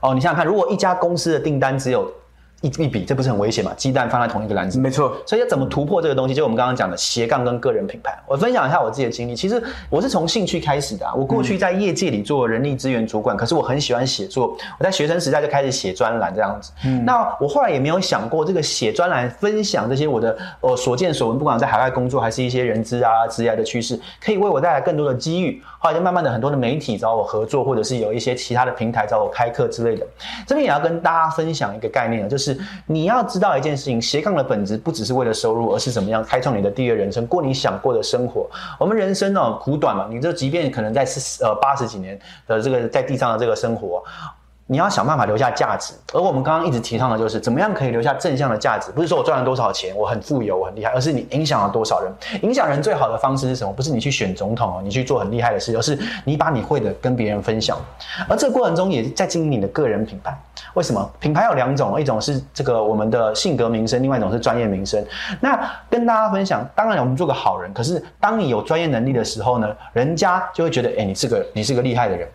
[0.00, 0.12] 哦。
[0.12, 2.12] 你想想看，如果一家公司的订单只有
[2.60, 3.72] 一一比，这不是很危险吗？
[3.76, 5.16] 鸡蛋放在同一个篮子，没错。
[5.24, 6.34] 所以要怎么突破这个东西？
[6.34, 8.18] 就我们刚刚讲的斜杠跟个人品牌。
[8.26, 9.36] 我分享一下我自己的经历。
[9.36, 11.06] 其实我是从兴趣开始的。
[11.16, 14.56] 我过去在业界里做人力资源主管，可是我很喜欢写作。
[14.78, 16.72] 我在学生时代就开始写专栏这样子。
[16.84, 25.62] 嗯，那我后来也没有想过，这个写专栏分享这些我的呃所见所闻，不管在海外工作还是一些人资啊、职业的趋势，可以为我带来更多的机遇。
[25.78, 30.04] 后来就慢慢的很多的媒体找我合作，或者是有一些其他的平台找我开课之类的。
[30.44, 33.28] 这边也要跟大家分享一个概念啊，是你要。
[33.28, 38.48] 知道一件事情，斜杠的本质不只是为了收入，而是怎么样开创你的第二人生，过你想过的生活。
[38.78, 44.02] 我们人生哦苦短嘛，你这即便可能在四呃八十几年的这个在地上的这个生活。
[44.70, 48.92] 你要想办法留下价值，而我们刚刚一直提倡的就是怎么样可以留下正向的价值。
[48.92, 52.12] 不是说我赚了多少钱，我很富有，我很厉害，而是你影响了多少人。
[52.42, 53.72] 影响人最好的方式是什么？
[53.72, 57.78] 不是你去选总统哦，你去做很厉害的事，而是你把你会的跟别人分享。
[58.28, 60.38] 而这个过程中也在经营你的个人品牌。
[60.74, 61.10] 为什么？
[61.18, 65.02] 品牌有两种，一种是这个我们的性格名声，另外一种是专业名声。
[65.40, 65.58] 那
[65.88, 72.28] 跟大家分享，当然我们做个好人，可是当你有专业能力的时候呢，人家就会觉得，哎，你是个你是个厉害的人。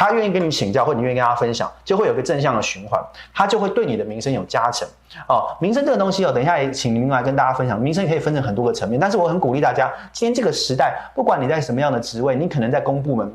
[0.00, 2.98] 他愿意跟你请教，或你愿意跟他分享，就会有个正向的循环，
[3.34, 4.88] 他就会对你的名声有加成
[5.28, 5.54] 哦。
[5.60, 7.78] 名声这个东西哦，等一下也请您来跟大家分享。
[7.78, 13.30] 名声可以分成很多个层面，但是我很鼓励大家，今天这个时代，不管你在什么样的职位，你可能在公部门。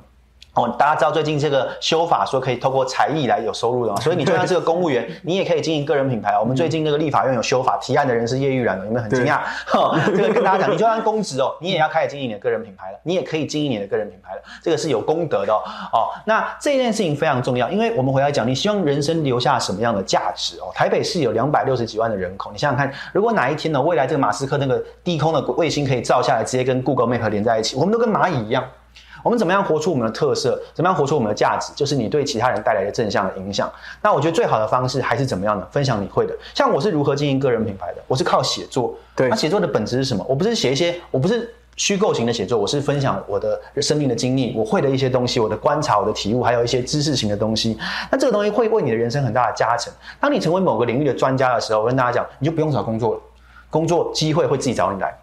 [0.56, 4.00] 哦，大家知道最近这个修法说可以透过才艺来有收入的嘛？
[4.00, 6.40] 所以你就像这个公务员， 你也可以经营个人品牌。
[6.40, 9.42] 我们最近那个立法院有修法，提案的人是叶玉兰，有没有很惊讶？
[10.16, 15.62] 这个跟大家讲，你就算公职哦，你也要开始经营你的个人品牌了，你也可以经营你的个人品牌了，这个是有功德的哦。
[15.92, 20.72] 哦，那这件事情非常重要，因为我们回来讲，你希望人生留下什么样的价值哦？
[20.74, 28.64] 台北市有两百六十几万的人口，你想想看，如果哪一天呢，未来这个马斯克那个低空的卫星可以照下来，直接跟 Google Map 连在一起，我们都跟蚂蚁一样。
[29.26, 30.62] 我们怎么样活出我们的特色？
[30.76, 31.74] 怎么样活出我们的价值？
[31.76, 33.68] 就是你对其他人带来的正向的影响。
[34.00, 35.68] 那我觉得最好的方式还是怎么样呢？
[35.72, 36.38] 分享你会的。
[36.54, 38.04] 像我是如何经营个人品牌的？
[38.08, 38.96] 我是靠写作。
[39.16, 40.24] 对，那写作的本质是什么？
[40.30, 47.76] 我不是写一些，我不是虚构型的写作，我是分享我的生命的经历，我会的一些东西，我的观察，我的体悟，还有一些知识型的东西。
[48.12, 49.92] 那这个东西会为你的人生很大的加成。
[50.20, 53.22] 当你成为某个领域的专家的时候，我跟大家讲，你就不用找工作了，
[53.72, 55.18] 工作机会会自己找你来。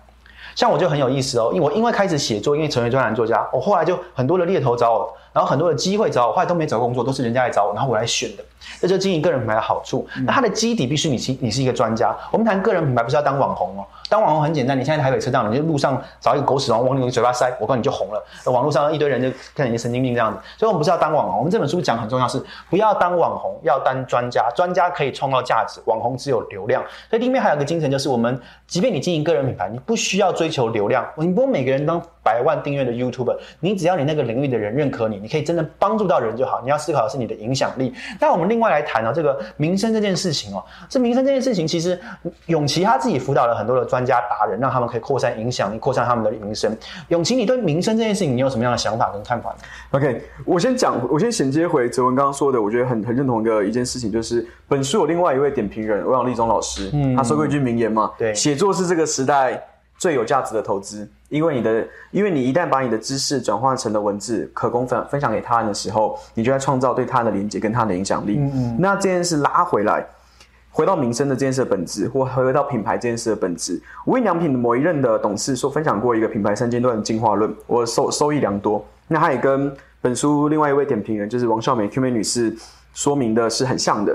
[0.54, 8.44] 像我就很有意思哦，因为我因为开始写作，因为成为专栏作家，我后来就很多的猎头找我，然后很多的机会找我，后来都没找工作，都是人家来找我，然后我来选的。
[8.80, 10.06] 这就经营个人品牌的好处。
[10.24, 12.16] 那它的基底必须你是你是一个专家。
[12.30, 14.78] 我们谈个人品牌不是要当网红哦，当网红很简单。
[14.78, 18.24] 你现在台北车站，你就路上找一个狗屎王往你嘴巴塞，我告诉你就红了。
[18.52, 20.38] 网络上一堆人就看你神经病这样子。
[20.56, 21.38] 所以我们不是要当网红。
[21.38, 24.48] 我们这本书讲很重要是不要当网红，要当专家。
[24.54, 26.80] 专家可以创造价值，网红只有流量。
[27.10, 36.60] 所以里面还有个精神就是我们，即便你经营个人品牌，你不需要追求流量，你不用每个人当百万订阅的 YouTube，你只要你那个领域的人认可你，你可以真正帮助到人就好。
[36.62, 37.92] 你要思考的是你的影响力。
[38.20, 39.40] 那我们另外来谈呢这个。
[39.56, 41.98] 民生这件事情哦，这民生这件事情，其实
[42.46, 46.76] 永琪他自己辅导了很多的专家达人，让他们可以扩散影响力，扩散他们的名声。
[47.08, 49.56] 永琪，你对民生这件事情，你有什么样的想法跟看法呢
[49.90, 59.62] ？OK，我先讲，我先衔接回泽文刚刚说的，我觉得很很认同的一件事情，就是本书有另外一位点评人欧阳立中老师，嗯，他说过一句名言嘛，对，写作是这个时代
[59.98, 61.08] 最有价值的投资。
[61.32, 68.36] 因为你的，因为你一旦把你的知识转化成了文字，可供分分享给他人的时候，你就在创造对他的连接跟他的影响力。
[68.38, 68.76] 嗯嗯。
[68.78, 70.06] 那这件事拉回来，
[70.70, 73.80] 回到民生的这件事的本质，或回到品牌这件事的本质。
[74.04, 78.84] 无印良品的某一任的董事说，分享过一个品牌三阶段进化论，我收收益良多。
[79.08, 82.54] 那他也跟本书另外一位点评人，就是王孝美 Q 美女士
[82.92, 84.14] 说明的是很像的。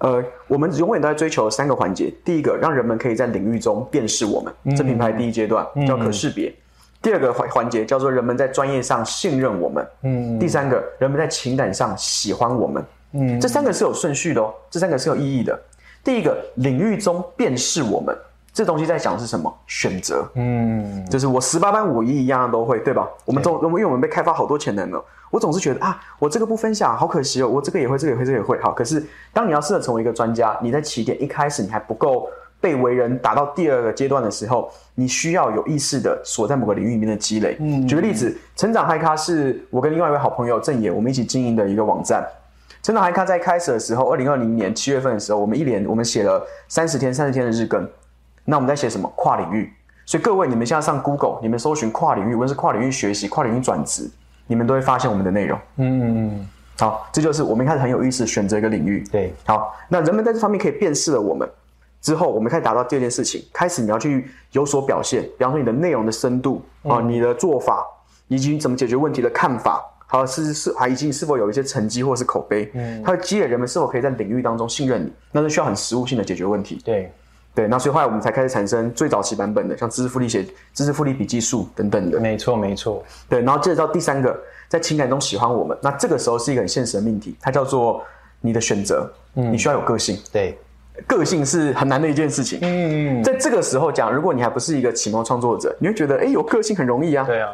[0.00, 2.12] 呃，我们永远都在追求三个环节。
[2.24, 6.52] 第一个，让人们可以在领域中辨识我们，这品牌第一阶段叫可识别。
[7.02, 9.86] 第二个环环节叫做人们在专业上信任我们。
[10.02, 10.38] 嗯。
[10.38, 12.84] 第三个，人们在情感上喜欢我们。
[13.12, 13.40] 嗯。
[13.40, 15.58] 这三个是有顺序的哦，这三个是有意义的。
[16.02, 18.16] 第一个，领域中辨识我们，
[18.52, 19.52] 这东西在讲的是什么？
[19.66, 20.28] 选择。
[20.34, 23.08] 嗯，就是我十八般武艺一样都会，对吧？
[23.24, 28.60] 我们总因为我们被开发好多潜能了，我总是觉得啊，我这个不分享，好可惜哦，我这个也会，这个也会，这个也会。
[28.60, 32.28] 好，可是当你要试着成为一个专家，你在起点一开始你还不够
[32.60, 37.56] 被为人打到第二个阶段的时候，你需要有意识的锁在某个领域里面的积累。
[37.60, 42.26] 嗯，举个例子，成长嗨咖是我跟另外一位好朋友郑野我们一起经营的一个网站。
[42.82, 47.88] 成长嗨咖在开始的时候，二零二零年七月份的时候，我们一连我们写了三十天、三十天的日更。
[48.50, 49.10] 那我们在写什么？
[49.14, 49.72] 跨领域。
[50.04, 54.10] 所以各位，你们现在上 Google，你们搜寻跨领域，无论是跨领域学习、跨领域转职，
[54.48, 55.56] 你们都会发现我们的内容。
[55.76, 56.48] 嗯嗯嗯。
[56.80, 59.04] 好，这就是我们一开始很有意识选择一个领域。
[59.12, 59.32] 对。
[59.46, 61.48] 好，那人们在这方面可以辨识了我们
[62.02, 67.86] 之后，我们开始达到第二件事情，开始你要去有所表现，比方说你的内容的深度啊，你的做法，
[68.26, 76.80] 以及你怎么解决问题的看法，好是是还以及你是否有一些成绩或是口碑，嗯，它会积累人们是否可以在领域当中信任你，那是需要很实务性的解决问题。
[76.84, 77.12] 对。
[77.52, 82.20] 对，那所以后来我们才开始产生最早期版本的，像知识复利写、知识复利笔记术等等的。
[82.20, 83.02] 没错，没错。
[83.28, 88.02] 对，然后接着到第三个，在情感中喜欢我们，那这个时候是一个很现实的命题，它叫做
[88.40, 89.12] 你的选择。
[89.34, 90.16] 嗯，你需要有个性。
[90.32, 90.56] 对，
[91.08, 92.60] 个性是很难的一件事情。
[92.62, 97.24] 嗯，在这个时候讲，如果你还不是一个启蒙创作者，你会觉得，哎，有个性很容易啊。
[97.26, 97.50] 对啊，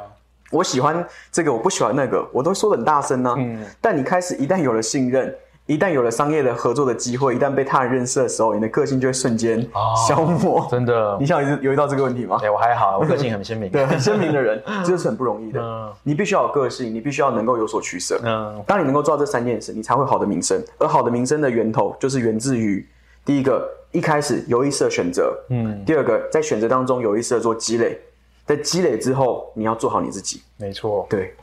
[0.51, 3.35] 我喜欢这个，我不喜欢那个，我都说的很大声呢。
[3.39, 5.35] 嗯，但你开始一旦有了信任。
[5.67, 9.61] 一旦有了商业的合作的机会，一旦被他人认识的时候，你的个性就会瞬间
[10.09, 10.67] 消磨。
[10.71, 12.39] 真的，你想有有遇到这个问题吗？
[12.41, 13.69] 哎，我还好，我个性很 鲜明。
[13.69, 15.61] 对，很鲜明的人，这是很不容易的。
[15.61, 18.21] 嗯，你必须要有个性，你必须要能够有所取舍。
[18.23, 20.63] 嗯，当你能够做到这三件事，你才会好的名声。
[20.79, 22.87] 而好的名声的源头，就是源自于
[23.25, 25.37] 第一个，一开始有意识的选择。
[25.51, 27.99] 嗯，第二个，在选择当中有意识的做积累，
[28.47, 30.43] 在积累之后，你要做好你自己。
[30.59, 31.35] 没错，对。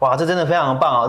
[0.00, 1.08] 哇，这真的非常棒啊！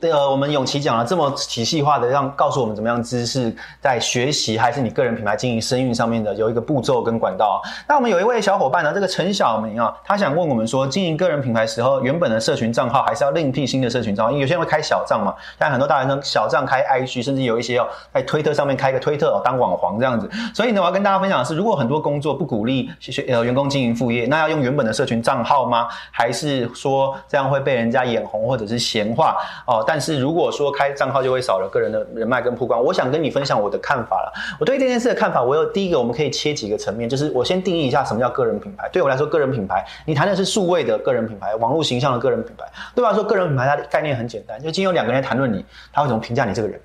[0.00, 7.62] 这呃，我们永琪讲了这么体系化的，让告诉我们怎么样知识在学习还是你个人品牌经营声誉上面的有一个步骤跟管道。
[7.86, 14.32] 那我们有一位小伙伴呢，这个陈小明啊，他想问我们说，经营个人品牌时候，原本的社群账号还是要另辟新的社群账号？
[14.32, 20.28] 因为有些人会开小账嘛，但很多大学生小账开 IG，甚至有一些哦，在推特上面开个推特哦，当网黄这样子。
[20.52, 25.86] 所以呢，我要跟大家分享的是，如果很多工作不鼓励学呃员工经营副业，那要用原本的社群账号吗？
[26.10, 28.86] 还是说这样会被人家脸红或者是？
[28.86, 29.36] 闲话
[29.66, 34.32] 哦，但是如果说开账号就会少了个人的人脉跟曝光，我想跟你分享我的看法了。
[34.60, 38.88] 我对这件事的看法，我有第一个，我们可以切几个层面，就是我先定义一下什么叫个人品牌。
[38.92, 42.64] 对我来说，个人品牌，你谈的是数位的个人品牌，网络形象的个人品牌。
[42.94, 46.80] 对我来说，个人品牌它的概念很简单，就今天有两个人谈论你，他会怎么评价你这个人？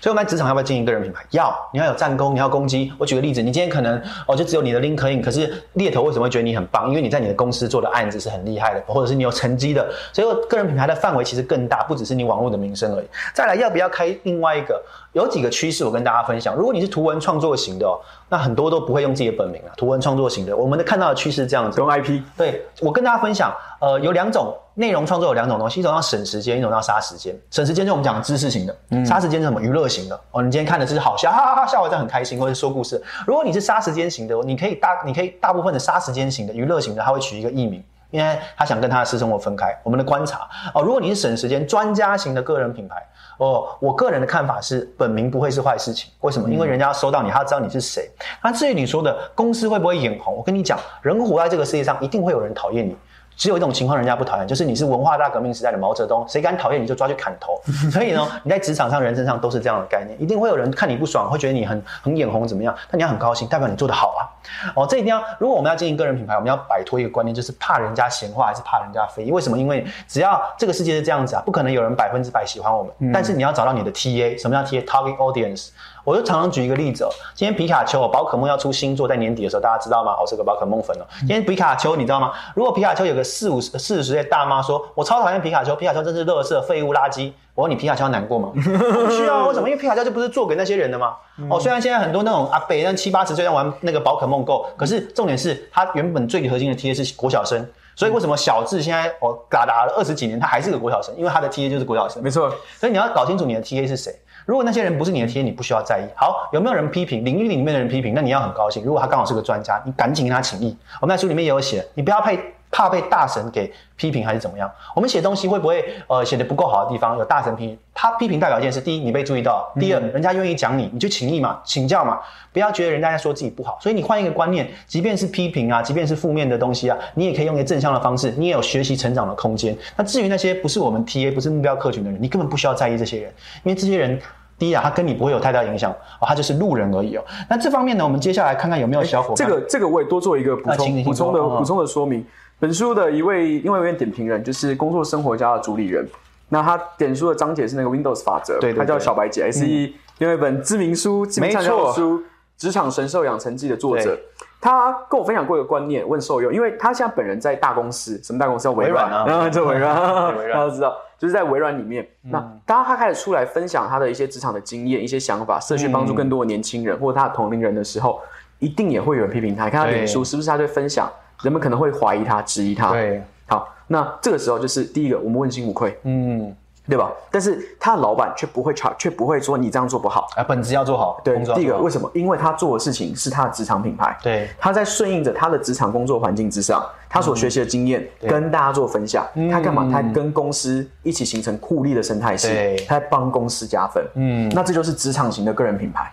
[0.00, 1.24] 所以，我们在职场要不要经营个人品牌？
[1.30, 2.92] 要，你要有战功，你要攻击。
[2.98, 6.88] 我举个例子，你今天可能哦，就只有你的 LinkedIn，可是猎头为什么会觉得你很棒？
[6.88, 9.86] 因为你在你的公司做的案子是很厉害的，或者是你有成绩的。
[10.12, 13.06] 所以，个人品牌的范围其实更大，不只是你网络的名声而已。
[13.34, 14.82] 再来，要不要开另外一个？
[15.12, 16.54] 有几个趋势，我跟大家分享。
[16.54, 19.74] 如果你是图文创作型的哦，那很多都不会用自己的本名啊。
[19.76, 21.80] 图文创作型的，我们的看到的趋势这样子。
[21.80, 22.20] 用 IP。
[22.36, 27.34] 对，我跟大家分享，呃，有两种内容创作，有两种东西，一种要省时间，一种要杀时间。
[27.50, 29.60] 省时间是我们讲知识型的，杀时间是什么？
[29.60, 30.20] 娱乐型的。
[30.30, 33.02] 哦，你今天看的是好笑，哈哈哈，笑完在很开心，或者说故事。
[33.26, 37.82] 如果你是杀时间型的，你可以大，你可以大部分的杀时间型的娱乐型的，他会取一个艺名。
[38.10, 39.72] 因为他想跟他的私生活分开。
[39.84, 40.40] 我们的观察
[40.74, 42.96] 哦，如果你是省时间专家型的个人品牌
[43.38, 46.10] 哦，我个人的看法是，本名不会是坏事情。
[46.18, 46.50] 为什么？
[46.50, 48.10] 因为人家要收到你，他要知道你是谁。
[48.42, 52.96] 那至于你说的公司会不会眼红，我跟你讲，人活在这个世界上，一定会有人讨厌你。
[53.40, 57.58] 只有一种情况人家不讨厌，就是你是文化大革命时代的毛泽东，谁敢讨厌你就抓去砍头。
[57.90, 62.76] 所以呢，你在职场上、人身上都是这样的概念，一定会有人看你不爽，会觉得你很很眼红怎么样？
[62.90, 64.28] 但你要很高兴，代表你做得好啊。
[64.76, 65.24] 哦，这一定要。
[65.38, 69.30] 如果我们要经营个人品牌，我们要摆脱一个观念，就是怕人家闲话还是怕人家非议？
[69.30, 69.58] 为什么？
[69.58, 73.10] 因为只要这个世界是这样子啊，不可能有人百分之百喜欢我们。
[73.10, 75.68] 但是你要找到你的 TA，什么叫 TA？Target Audience。
[76.04, 80.16] 我就常常举一个例子哦，今天皮卡丘、宝可梦要出新作，在年底的时候，大家知道吗？
[80.20, 81.04] 我是个宝可梦粉哦。
[81.20, 82.32] 今天皮卡丘，你知道吗？
[82.54, 88.50] 如果皮卡丘有个四五十、四十岁大妈说：“我超讨厌皮卡丘，皮卡丘真是垃圾、废物、垃圾。”我问你，皮卡丘难过吗？
[88.54, 89.68] 不需要， 为什么？
[89.68, 91.14] 因为皮卡丘就不是做给那些人的吗？
[91.50, 101.14] 哦，虽然现在很多那种阿北那七八十岁在玩那个宝可梦 Go，可是重点是他原本最核心的 TA 是国小生，所以为什么小智现在哦嘎达了二十几年，他还是个国小生？
[101.18, 102.22] 因为他的 TA 就是国小生。
[102.22, 102.48] 没错，
[102.78, 104.14] 所以你要搞清楚你的 TA 是谁。
[104.46, 106.04] 如果那些人不是你的 TA，你不需要在意。
[106.16, 108.14] 好，有没有人批评领域里面的人批评？
[108.14, 108.82] 那你要很高兴。
[108.84, 110.76] 如果他刚好是个专家，你赶紧跟他请益。
[111.00, 112.38] 我们在书里面也有写，你不要配
[112.70, 114.70] 怕被大神给批评还是怎么样？
[114.94, 117.18] 我们写东西会不会呃写的不够好的地方？
[117.18, 122.20] 有大神批，他批评代表一件事：第一，你被注意到；第二，人家愿意讲你，你就请益嘛，请教嘛，
[122.52, 123.76] 不要觉得人家在说自己不好。
[123.80, 129.76] 所以你换一个观念，即便是批评啊，即便是负面的东西啊，你也可以用一个正向的方式，你也有学习成长的空间。
[129.96, 133.32] 那至于那些不是我们 TA，不是目标客群的人，你根本不需要在意这些人，
[133.64, 134.20] 因为这些人。
[134.58, 137.24] 第一啊，他跟你不会有太大影响哦，他就是路人而已哦。
[137.48, 139.36] 那这方面呢，我们接下来看看有没有小伙伴。
[139.36, 142.22] 这个这个我也多做一个补充补充的补充的说明。
[142.60, 146.06] 本书的一位另外一位点评人就是工作生活家的主理人，
[146.50, 151.92] 那他点书的章节是那个 Windows 法则，对对他叫小白姐，S E 另外一本知名书、知名畅销没错。
[151.94, 152.18] 书
[152.58, 154.16] 《职场神兽养成记》的作者。
[154.62, 159.10] 他跟我分享过一个观念，问受用，因为他现在本人在大公司，什么大公司叫微软？
[159.10, 159.48] 啊。
[159.48, 162.06] 就微软，大家都知道，就是在微软里面。
[162.24, 168.20] 那当他开始出来分享他的一些职场的经验、一些想法，社区帮助更多的年轻人、或者他的同龄人的时候，
[168.58, 169.64] 一定也会有人批评他。
[169.64, 171.10] 你看他脸书是不是他在分享，
[171.42, 172.90] 人们可能会怀疑他、质疑他。
[172.90, 176.54] 对，好，那这个时候就是第一个，我们问心无愧，嗯，
[176.88, 177.10] 对吧？
[177.30, 180.26] 但是他的老板却不会吵，却不会说你这样做不好。
[180.36, 182.10] 啊，本职要做好，对第一个为什么？
[182.14, 189.26] 因为他做的事情是他的职场品牌，对他在顺应着他的职场工作环境之上，他所学习的经验、跟大家做分享。
[189.50, 189.88] 他干嘛？
[189.92, 194.04] 他跟公司一起形成互利的生态系对，他在帮公司加分。
[194.14, 196.12] 嗯，那这就是职场型的个人品牌。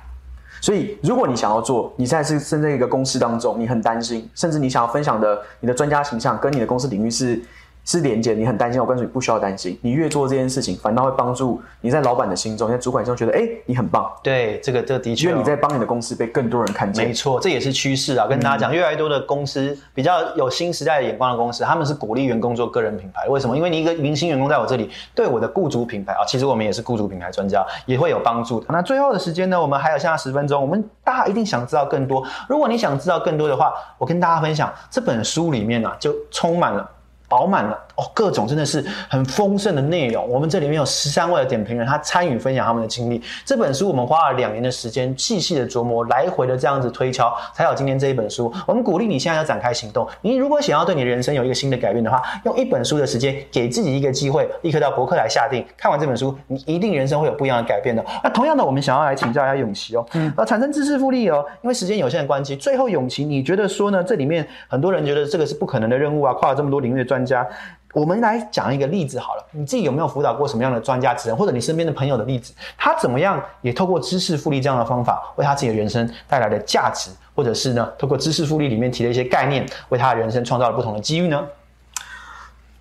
[0.61, 7.41] 所以，如果你想要做，你现在是身在一个公司当中，你很担心，甚至你想要分享的你的专家形象跟你的公司领域是
[7.88, 8.79] 是连接，你很担心。
[8.79, 17.13] 我告诉你，不需要担心，你越做这件事情，反倒会帮助你在老板的心中，在主管心中觉得，哎，你很棒，对，这个这个的确哦，因为你在帮你的公司被更多人看见没。
[17.13, 18.27] 错，这也是趋势啊！
[18.27, 23.25] 跟大家讲，越来越多的公司比较有新时代的眼光的公司，他们是鼓励员工做个人品牌。
[23.29, 23.55] 为什么？
[23.55, 28.65] 因为你一个明星员工在我这里，对我的雇主品牌啊，其实我们也是雇主品牌专家，也会有帮助的。
[28.69, 32.21] 那最后的时间呢，我们还有剩下十分钟，我们大家一定想知道更多。
[32.49, 36.88] 如果你想知道更多的话，我跟大家分享这本书里面呢、啊，就充满了。
[37.28, 40.28] 饱满了哦，各种真的是很丰盛的内容。
[40.30, 43.21] 我们这里面有十三位的点评人，他参与分享他们的经历。
[43.43, 48.53] 这本书我们花了两年的时间，细细的琢磨，来回的这样子推敲，才有今天这一本书。
[48.65, 50.07] 我们鼓励你现在要展开行动。
[50.21, 55.65] 你如果想要对你的人生有一个新的改变的话，用一本书的时间，给自己一个机会，立刻到博客来下定。
[55.75, 58.05] 看完这本书，你一定人生会有不一样的改变的。
[58.23, 64.03] 那同样的，我们想要来请教一下永琪哦，嗯，而，产生知识复利哦，因为时间有限的关系，最后永琪，你觉得说呢？
[64.03, 67.47] 这里面很多人觉得这个是不可能的任务啊，跨了这么多领域的专家。
[67.93, 72.53] 我们来讲一个例子好了，你自己有没有辅导过什么样的专家职人，或者你身边的朋友的例子？
[72.78, 81.43] 他怎么样也透过知识复利这样的方法，为他自己的人生带来的价值，或者是呢，透过知识复利里面提的一些概念，为他的人生创造了不同的机遇呢？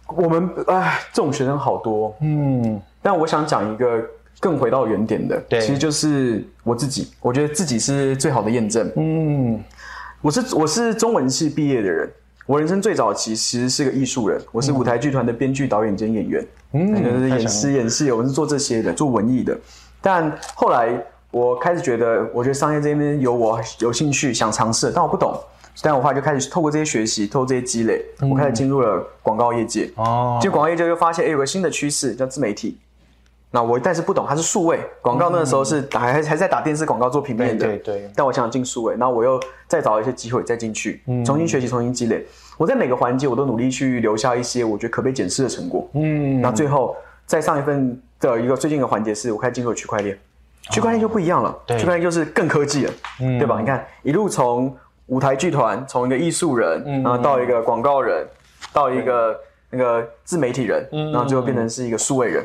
[0.08, 4.04] 我们哎，这种学生好多，嗯，但我想讲一个
[4.38, 8.92] 更回到原点的，对其实就是我自己，我觉得自己是最好的验证。
[8.96, 9.64] 嗯，
[10.20, 12.12] 我是我是中文系毕业的人，
[12.46, 19.58] 我人生最早期其实是个艺术人，我是舞台剧团的编剧、导演兼演员，嗯就是演诗演戏，我是做这些的，做文艺的。
[20.00, 20.88] 但后来
[21.32, 25.36] 我开始觉得，我觉得商业这边有我有兴趣想尝试，但我不懂。
[25.82, 29.90] 但我后来就开始透过这些学习，透过这些积累，我开始进入了广告业界。
[29.96, 32.78] 哦，进广告业界就发现，哎、有个新的趋势叫自媒体。
[33.50, 38.10] 那我但是不懂，它是数位广告，那个时候是打还还在打电视广告做平面的，对对对。
[38.14, 42.26] 但我想进数位，然后我又再找一些机会再进去，重新学习，重新积累。
[42.58, 45.88] 我在每个环节我都努力去留下一些我觉得可被检视的成果。
[45.94, 50.18] 嗯，那最后在上一份的一个最近的环节是我开始进入了区块链，
[50.70, 51.78] 区块链就不一样了，对。
[51.78, 53.58] 区块链就是更科技了，对吧？
[53.60, 54.76] 你看一路从
[55.06, 58.26] 舞台剧团，从一个艺术人，然后到一个广告人，
[58.72, 59.38] 到一个
[59.70, 62.44] 那个自媒体人，然后最后变成是一个数位人。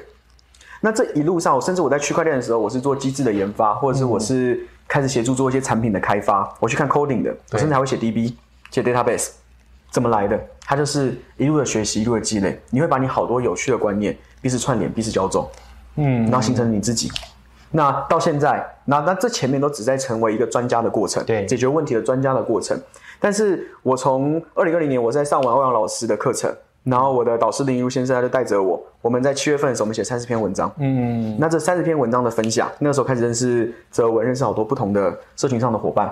[0.84, 8.34] 那这一路上，甚至我在区块链的时候，我是做机制的研发，或者是我是开始协助做一些产品的开发，我去看 coding 的，我甚至还会写 DB、
[8.71, 9.29] 写 database，
[9.91, 10.39] 怎么来的？
[10.65, 15.47] 它就是一路的学习，一路的积累，你会把你好多有趣的观念彼此串联，彼此交种，
[15.97, 17.11] 嗯，然后形成你自己。
[17.73, 22.77] 那到现在，那那这前面都只在成为一个专家的过程，对解决问题的专家的过程。
[23.19, 26.53] 但是我从二零二零年我在上完欧阳老师的课程，
[26.84, 36.11] 然后我的导师林如先生他就带着我，我们在七月份的时候我们写三十篇文章，嗯，那这三十篇文章的分享，那个时候开始认识泽文，认识好多不同的社群上的伙伴。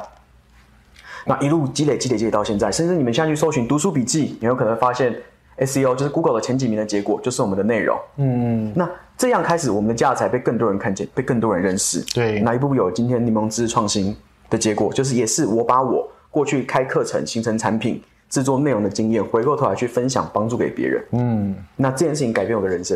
[1.26, 5.13] 那一路积累、积累、积累到现在，甚至你们现在去搜寻读书笔记，你有可能发现
[5.57, 7.97] SEO 就是 Google 的前几名的结果，就是我们的内容。
[8.17, 12.01] 嗯，那这样开始，我们的价值才被更多人看见，被更多人认识。
[12.13, 14.15] 对那一步步有今天柠檬汁创新
[14.49, 21.04] 的结果，就是也是我把我过去开课程、形成产品、制作内容的经验，回过头来去分享，帮助给别人。
[21.12, 22.96] 嗯，那这件事情改变我的人生，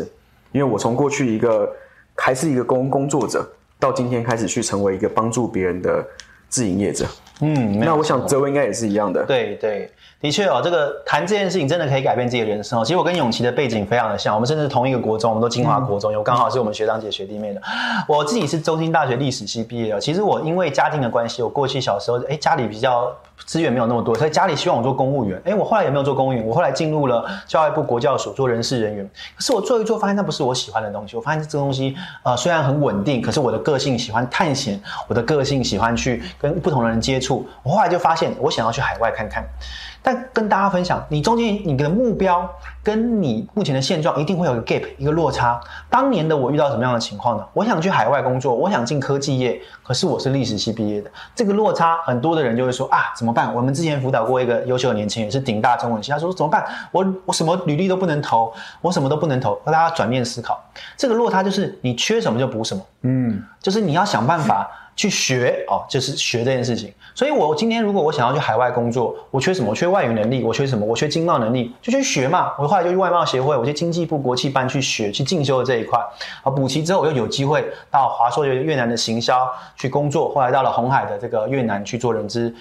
[0.52, 1.68] 因为我从过去一个
[2.14, 3.44] 还是一个工工作者，
[3.78, 6.06] 到今天开始去成为一个帮助别人的
[6.48, 7.04] 自营业者。
[7.40, 9.24] 嗯，那我想错泽文应该也是一样的。
[9.26, 9.90] 对对，
[10.24, 12.82] 的确哦，这个谈这件事情真的可以改变自己的人生哦。
[12.82, 17.60] 其实我跟永琪的背景非常的像，我们甚至同一个国中，我们都金华国中，有刚好是我们学长姐学弟妹的。
[18.08, 23.14] 我自己是中兴大学历史系毕业的，其实我因为家庭的关系，我过去小时候哎家里比较
[23.44, 25.38] 资源没有那么多，所以家里希望我做公务员。
[25.44, 29.06] 哎，我后来也没有做公务员，我后来进入了教育部国教署做人事人员。
[29.36, 31.18] 可是我做一做，发现那不是我喜欢的东西。
[31.18, 37.46] 我发现这个东西呃虽然很稳定，可是我的个性喜欢探险，我的个性喜欢去跟不同的人接触。
[37.62, 39.44] 我后来就发现，我想要去海外看看。
[40.06, 42.46] 但跟大家分享，你中间你的目标
[42.82, 45.58] 跟你目前的现状一定会有个 gap，一个落差。
[45.88, 47.46] 当年的我遇到什么样的情况呢？
[47.54, 53.54] 我想去海外工作，我想进科技业，可是我是历史系毕业的，这个落差很多的人就会说啊，怎么办？
[53.54, 56.66] 我们之前辅导过一个优秀的年轻人，是顶大中文系，他说怎么办？
[56.92, 58.52] 我我什么履历都不能投，
[58.82, 59.58] 我什么都不能投。
[59.64, 60.62] 让大家转念思考，
[60.98, 62.82] 这个落差就是你缺什么就补什么。
[63.06, 66.92] 嗯，就是你要想办法去学哦，就是学这件事情。
[67.14, 69.70] 所以我今天如果我想要去海外工作，我缺什么？
[69.70, 70.84] 我缺外语能力，我缺什么？
[70.84, 72.52] 我缺经贸能力，就去学嘛。
[72.58, 75.98] 我后来就去外贸协会，我去经济部国际班去学，去进修这一块。
[76.42, 82.54] 啊，补齐之后，我又有机会到华硕越南的行销去工作，后来到了红海的这个越南去做人资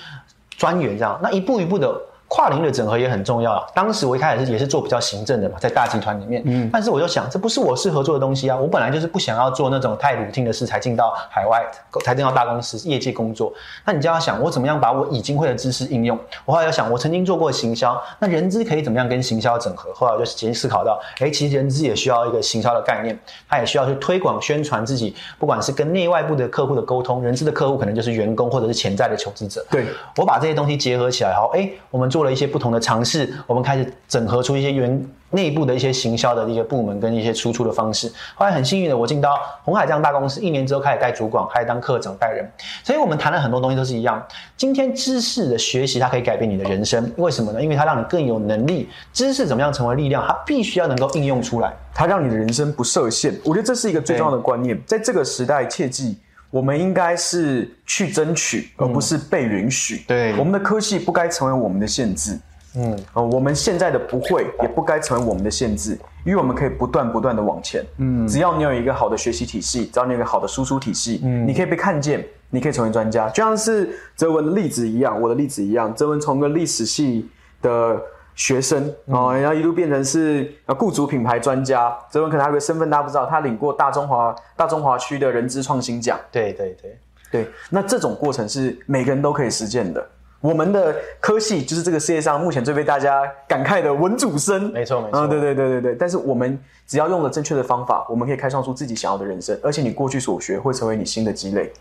[0.57, 1.19] 专员，这样。
[1.21, 1.99] 那一步一步的。
[2.33, 3.63] 跨领域的整合也很重要啊。
[3.75, 8.57] 当时我一开始是也是做比较行政的嘛，在大集团里面，嗯，但是我就想，这不是我适合做的东西啊。
[8.57, 11.63] 我本来就是不想要做那种太 routine 的事，才进到海外，
[12.03, 13.53] 才进到大公司业界工作。
[13.85, 16.19] 那你就要想，我怎么样把我已经会的知识应用？
[16.43, 19.93] 我后来要想，我曾经做过行销，那人资可以怎么样跟行销整合？
[19.93, 23.15] 后来我就先思考到，哎，其实人资也需要一个行销的概念，
[23.47, 29.63] 他也需要去推广宣传自己，不管是跟内外部的客户的沟通，人资的客户可能就是员工或者是潜在的求职者。
[29.69, 29.85] 对，
[30.17, 38.11] 我把这些东西结合起来，好，哎，我们做了一些不同的尝试，我们开始整合出一些原内部的一些行销的一些部门跟一些输出的方式。
[38.35, 42.47] 后来很幸运的，我进到红海这样大公司，一年之后开始带主管，开始当课长带人。
[42.83, 44.23] 所以我们谈了很多东西都是一样。
[44.55, 47.61] 今天知识的学习，它可以改变你的人生，为什么呢？
[47.61, 48.89] 因为它让你更有能力。
[49.11, 50.23] 知识怎么样成为力量？
[50.27, 51.73] 它必须要能够应用出来。
[51.93, 53.33] 它让你的人生不设限。
[53.43, 56.17] 我觉得这是一个最重要的观念，在这个时代，切记。
[56.53, 60.03] 我们应该是去争取，而不是被允许。
[60.07, 62.37] 对我们的科技不该成为我们的限制。
[62.75, 67.83] 嗯，呃，我们现在的不会也不该成为我们的限制，因为我们可以不断不断的往前。
[67.97, 75.91] 嗯，只要你有一个好的学习体系，只要你有一个好的输出体系，嗯，你可以被看见，你可以成为专家，就像是哲文的例子一样，我的例子一样。
[75.95, 77.27] 哲文从个历史系
[77.63, 77.99] 的
[78.35, 81.95] 学生哦，然后一路变成是呃雇主品牌专家。
[82.09, 86.19] 泽文可能还有个身份大家不知道，他领过大中华大中华区的人资创新奖。
[86.31, 86.97] 对对对
[87.31, 90.05] 对，那这种过程是每个人都可以实践的。
[90.39, 95.95] 我们的科系就是这个世界上目前最被大家感慨的文主生，没错没错啊，对对对对对。
[95.95, 101.71] 但是我们只要用了正确的方法，我们可以开创出自己想要的人生，而且你过去所学会成为你新的积累，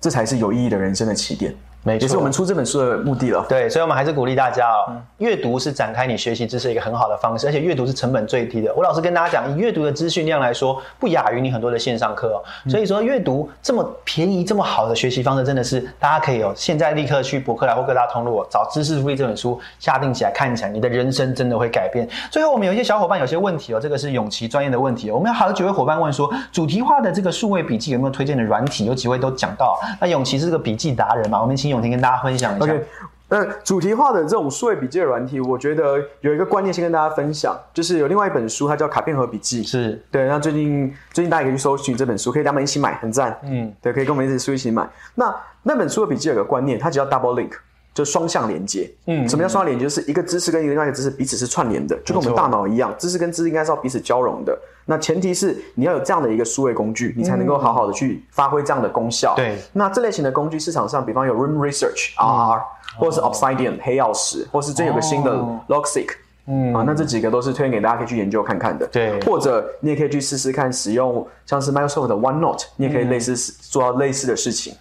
[0.00, 1.52] 这才是有意义的人生的起点。
[1.84, 3.44] 没错也是我们出这本书的目的了。
[3.48, 8.72] 对，所以我们还是鼓励大家哦，阅读是展开你学习知识一个很好的方式，而且阅读是成本最低的。
[8.74, 12.70] 我老实跟大家讲，以阅读的资讯量来说，不亚于你很多的线上课哦。
[12.70, 22.08] 所以说，阅读这么便宜、这么好的学习方式，真的是大家可以哦，现在立刻去博客来或各大通路哦找《知识复利》这本书下定起来看起来，你的人生真的会改变。
[22.30, 25.14] 最后，我们有一些小伙伴有些问题哦，这个是永琪专业的问题哦。
[25.14, 28.84] 我们有好几位伙伴问说，主题化的这个数位笔记有没有推荐的软体？
[28.84, 29.78] 有几位都讲到。
[30.00, 32.64] 那永琪是个笔记达人嘛，我们请永婷跟大家分享一下。
[32.64, 32.84] OK，
[33.28, 39.64] 那主题化的这种数位笔记的软体，我觉得有一个观念先跟大家分享，就是有另外一本书，它叫《卡片和笔记》。
[39.66, 43.36] 是对，那最近最近大家可以去搜寻这本书，可以跟他们一起买，很赞。
[43.44, 44.86] 嗯，对，可以跟我们一起书一起买。
[45.14, 47.52] 那那本书的笔记有个观念，它只叫 double link，
[47.94, 48.90] 就双向连接。
[49.06, 49.84] 嗯什么叫双向连接？
[49.84, 54.58] 就是一个知识跟另外一个知识彼此是串联的，就跟我们大脑一样，知识跟知识应该是要彼此交融的。
[54.86, 59.34] 那前提是你要有这样的一个数位工具，你才能够好好的去发挥这样的功效。
[59.36, 62.62] 对那这类型的工具市场上，比方有 Room Research RR，、
[62.98, 66.08] 或者是 Obsidian 黑曜石，或是最近有个新的哦 Logseq。
[66.46, 68.84] 嗯啊，那这几个都是推荐给大家可以去研究看看的。
[68.88, 74.74] 对或者你也可以去试试看使用像是 Microsoft 的 OneNote，你也可以类似、做到类似的事情。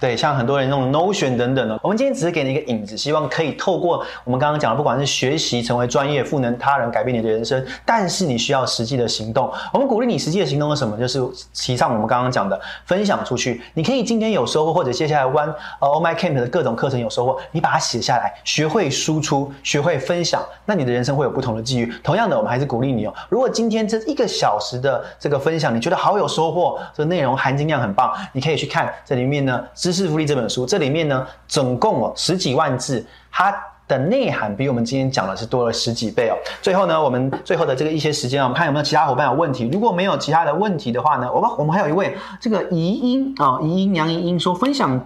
[0.00, 9.50] 对，像很多人那种 Notion 等等的，我们今天只是给你一个引子，希望可以透过我们刚刚讲的，不管是学习成为专业、赋能他人、改变你的人生，但是你需要实际的行动。
[9.72, 10.96] 我们鼓励你实际的行动是什么？
[10.98, 11.22] 就是
[11.54, 13.62] 提倡我们刚刚讲的分享出去。
[13.74, 21.92] 你可以今天有收获，或者接下来 One 呃 Oh My Camp 的各种课程有收获，你把它写下来，学会输出，学会分享，那你的人生会有不同的际遇。
[22.02, 23.14] 同样的，我们还是鼓励你哦。
[23.28, 33.54] 如果今天这一个小时的这个分享，你觉得好有收获，这个内容含金量很棒，你可以去看这里面呢《知识复利》这本书，这里面呢总共哦十几万字，它。
[33.86, 36.34] 的内涵比我们今天讲的是多了十几倍哦。
[36.62, 39.68] 最后呢，我们最后的这个一些时间啊，我们看有没有其他伙伴有问题。
[39.70, 44.98] 如果没有其他的问题的话呢，我们我们还有一位这个怡英啊，怡英杨怡英说分享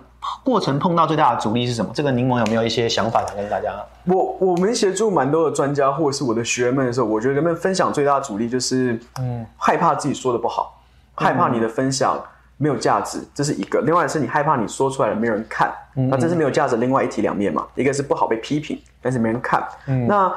[0.45, 1.91] 过程碰到最大的阻力是什么？
[1.93, 3.75] 这个柠檬有没有一些想法想跟大家？
[4.05, 10.81] 我我们协助蛮多的专家或者是我的学员们的时候，我觉得人们分享最大的阻力就是，嗯，害怕自己说的不好，
[11.17, 12.17] 害怕你的分享
[12.59, 17.67] 没有价值，这是一个；另外是你害怕你说出来了没有人看，那这是没有价值另外一体两面嘛。
[17.75, 19.67] 一个是不好被批评，但是没人看。
[20.07, 20.31] 那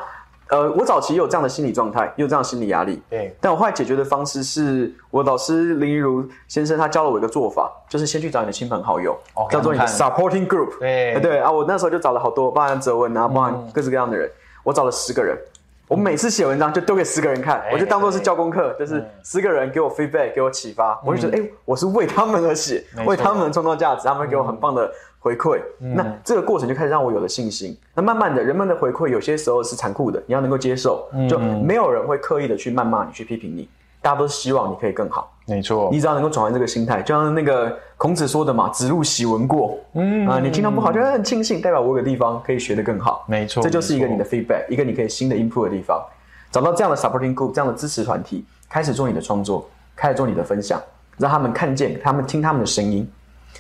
[0.50, 3.02] 呃，我早期也有这样的心理状态，也有这样的心理压力。
[3.10, 10.78] 对，但我后来解决的方式是，我老师林一如先生他教了我一个做法，就是先去找你的亲朋好友，哦叫做你的 supporting group。
[10.80, 14.30] 对啊，我那时候就找了好多，包含哲文啊，包含各式各样的人，
[14.64, 15.38] 我找了十个人。
[15.92, 24.90] 我每次写文章就丢给十个人看，我就当做是教功课，就是十个人给我 feedback，给我启发，我就觉得，哎，我是为他们而写，为他们创造价值，他们给我很棒的
[25.20, 25.60] 回馈。
[25.78, 27.78] 那这个过程就开始让我有了信心。
[27.94, 33.68] 那慢慢的，人们的回馈有些时候是残酷的，你要能够接受，就没有人会刻意的去谩骂你，去批评你，
[34.02, 35.32] 大家都希望你可以更好。
[35.48, 43.26] 没错你只要能够转换这个心态，就像那个孔子说的嘛，“子路喜闻过”，嗯啊，你经常不好，就会很庆幸，代表我有个地方可以学得更好。
[43.28, 46.02] 没错这就是一个你的 feedback，一个你可以新的 input 的地方。
[46.52, 50.82] 找到这样的 supporting group，这样的支持团体，开始做你的创作，开始做你的分享，
[51.18, 53.10] 让他们看见，他们听他们的声音，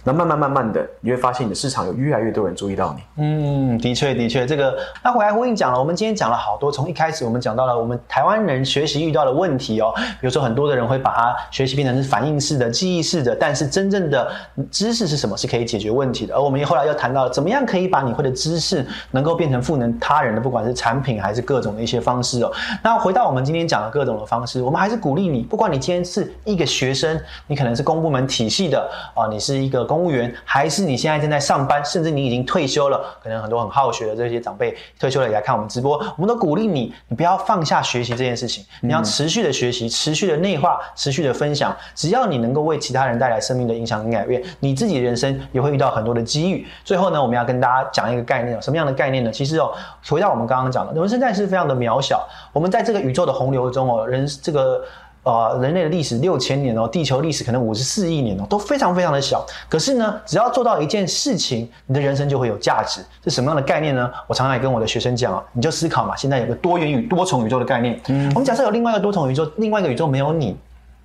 [0.04, 3.24] 那慢慢慢慢的，你会发现你的市场有越来越多人注意到你。
[3.24, 14.32] 嗯，的确的确，这个那回来呼应讲了，我们今天讲了好多，从一开始我们讲到了我们台湾人学习遇到的问题哦，比如说很多的人会把它学习变成是反应式的、记忆式的，但是真正的
[14.72, 22.52] 知识是什么是可以解决问题的，而我们后来又谈到了怎么样可以把你会的知识能够变成赋能他人的，不管是产品还是各种的一些方式哦。
[22.84, 46.65] 那回到我们今天讲的各种的方式，我们还是鼓励你，不管你今天是一个学生，你可能是公部门体系的啊、你是一个公务员，还是你现在正在上班，甚至你已经退休了，可能很多很好学的这些长辈退休了也来看我们直播，我们都鼓励你，你不要放下学习这件事情，你要持续的学习，持续的内化，持续的分享，只要你能够为其他人带来生命的影响跟改变，你自己人生也会遇到很多的机遇。
[46.85, 49.29] 最后呢，我们要跟大家讲一个概念，什么样的概念呢？
[49.29, 49.73] 其实哦，
[50.07, 54.81] 回到我们刚刚讲的，人生在世非常的渺小，我们在这个宇宙的洪流中哦，人这个。
[55.24, 59.45] 呃，人类的历史六千年哦，地球历史可能五十四亿年哦，都非常非常的小。
[59.69, 63.01] 可是呢，只要做到一件事情，你的人生就会有价值。
[63.24, 64.11] 是什么样的概念呢？
[64.26, 67.99] 我常常也跟我的学生讲啊，你就思考嘛，现在有个多元宇多重宇宙的概念。
[68.34, 70.57] 我们假设有另外一个多重宇宙，另外一个宇宙没有你，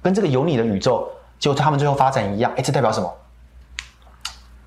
[0.03, 1.07] 跟这个有你的宇宙，
[1.39, 3.12] 结果他们最后发展一样，哎，这代表什么？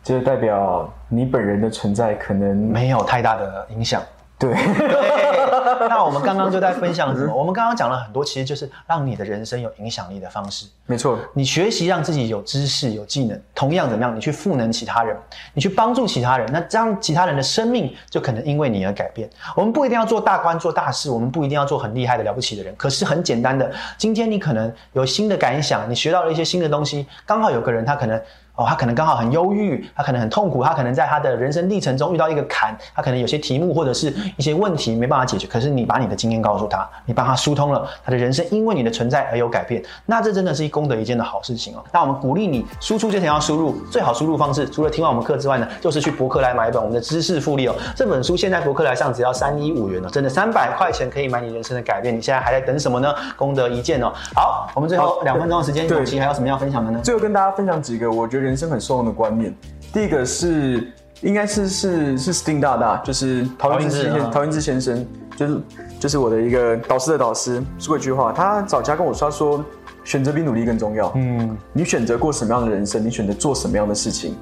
[0.03, 4.01] 这代表你本人的存在可能没有太大的影响。
[4.39, 4.57] 对，对，
[5.89, 7.33] 那我们刚刚就在分享什么？
[7.33, 10.65] 我们刚刚讲了很多，其实就是让你的人生有影响力的方式。
[10.85, 14.15] 没错，你学习让自己有知识、有技能，同样怎么样？
[14.15, 15.15] 你去赋能其他人，
[15.53, 19.29] 你去帮助其他人，那这样其他人的生命就可能因为你而改变。
[19.55, 28.19] 我们不一定要做大官、做大事，我们不一定要做很厉害的、了不起的人，可是很简单的，今天你可能有新的感想，你学到了一些新的东西，刚好有个人他可能。
[28.59, 35.47] 哦，他可能刚好很忧郁，他可能很痛苦，他可能在他的人生历程中遇到一个坎，他可能有些题目或者是一些问题没办法解决。
[35.47, 41.83] 可是你把你的经验告诉他，你帮他疏通了，他的人生因为你的存在而有改变，那这真的是一功德一件的好事情哦。
[41.93, 47.75] 那我们鼓励你输出之前要输入，最好输入方式除了听完我们课之外呢，就是去博客来买一本我们的知识复利哦。
[47.95, 52.13] 这本书现在博客来上只要三一五元哦，真的三百块钱可以买你人生的改变。
[52.13, 53.13] 你现在还在等什么呢？
[53.37, 54.11] 功德一件哦。
[54.35, 56.99] 好，我们最后两分钟的时间，对永琪还有什么要分享的呢？
[57.03, 59.55] 最后跟大家分享几个我觉得人生很受用的观念。
[59.93, 60.91] 第一个是，
[61.21, 65.61] 应该是是是 Sting 大大，就是陶陶云之嗯先陶云之先生，就是
[65.99, 69.63] 就是我的一个导师的导师，说过一句话，他早家跟我说，他说
[70.03, 71.11] 选择比努力更重要。
[71.15, 74.35] 嗯，你选择过什么样的人生，你选择做什么样的事情，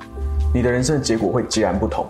[0.54, 2.08] 你的人生的结果会截然不同。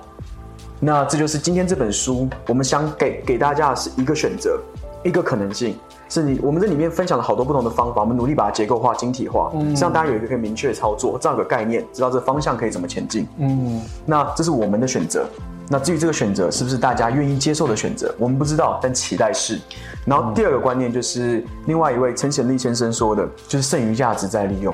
[0.80, 4.60] 那这就是今天这本书，我们想给给大家的是一个选择，
[5.04, 5.76] 一个可能性。
[6.10, 13.28] 是你我们这里面分享了好多不同的方法，我们努力把它结构化、晶体化，嗯让大家有一个可以明确的操作，这样有个概念，知道这方向可以怎么前进。
[13.38, 15.26] 嗯，那这是我们的选择。
[15.70, 19.60] 那至于这个选择是不是大家愿意接受的选择，我们不知道，但期待是。
[20.06, 24.74] 然后第二个观念就是另外一位陈显利先生说的，就是剩余价值在利用。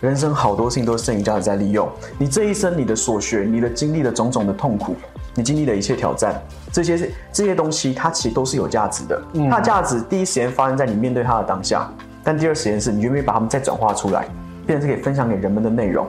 [0.00, 1.88] 人生好多事情都是剩余价值在利用。
[2.18, 4.96] 你这一生你的所学，你的经历的种种的痛苦，
[5.34, 6.42] 你经历的一切挑战，
[6.82, 9.20] 这些这些东西，它其实都是有价值的。
[9.50, 11.88] 它的价值第一时间发生在你面对它的当下，
[12.22, 14.26] 但第二时间是你愿不愿意把它们再转化出来，
[14.66, 16.06] 变成是可以分享给人们的内容。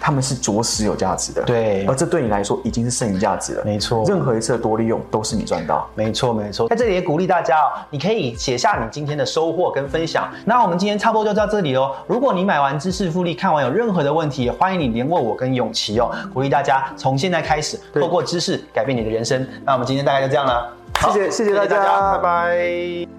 [0.00, 5.88] 他们是着实有价值的，对而这对你来说已经是剩余价值了，没错任何一次的多利用都是你赚到。
[5.94, 10.28] 没错，没错，在这里也鼓励大家哦，你可以写下你今天的收获跟分享。
[10.44, 11.94] 那我们今天差不多就到这里哦。
[12.06, 16.10] 如果你买完知识复利看完有任何的问题，也欢迎你联络我跟永琪哦。
[16.32, 19.46] 鼓励大家从现在开始，透过知识改变你的人生。
[19.64, 23.17] 那我们今天大概就这样了，好谢谢谢谢大家拜拜。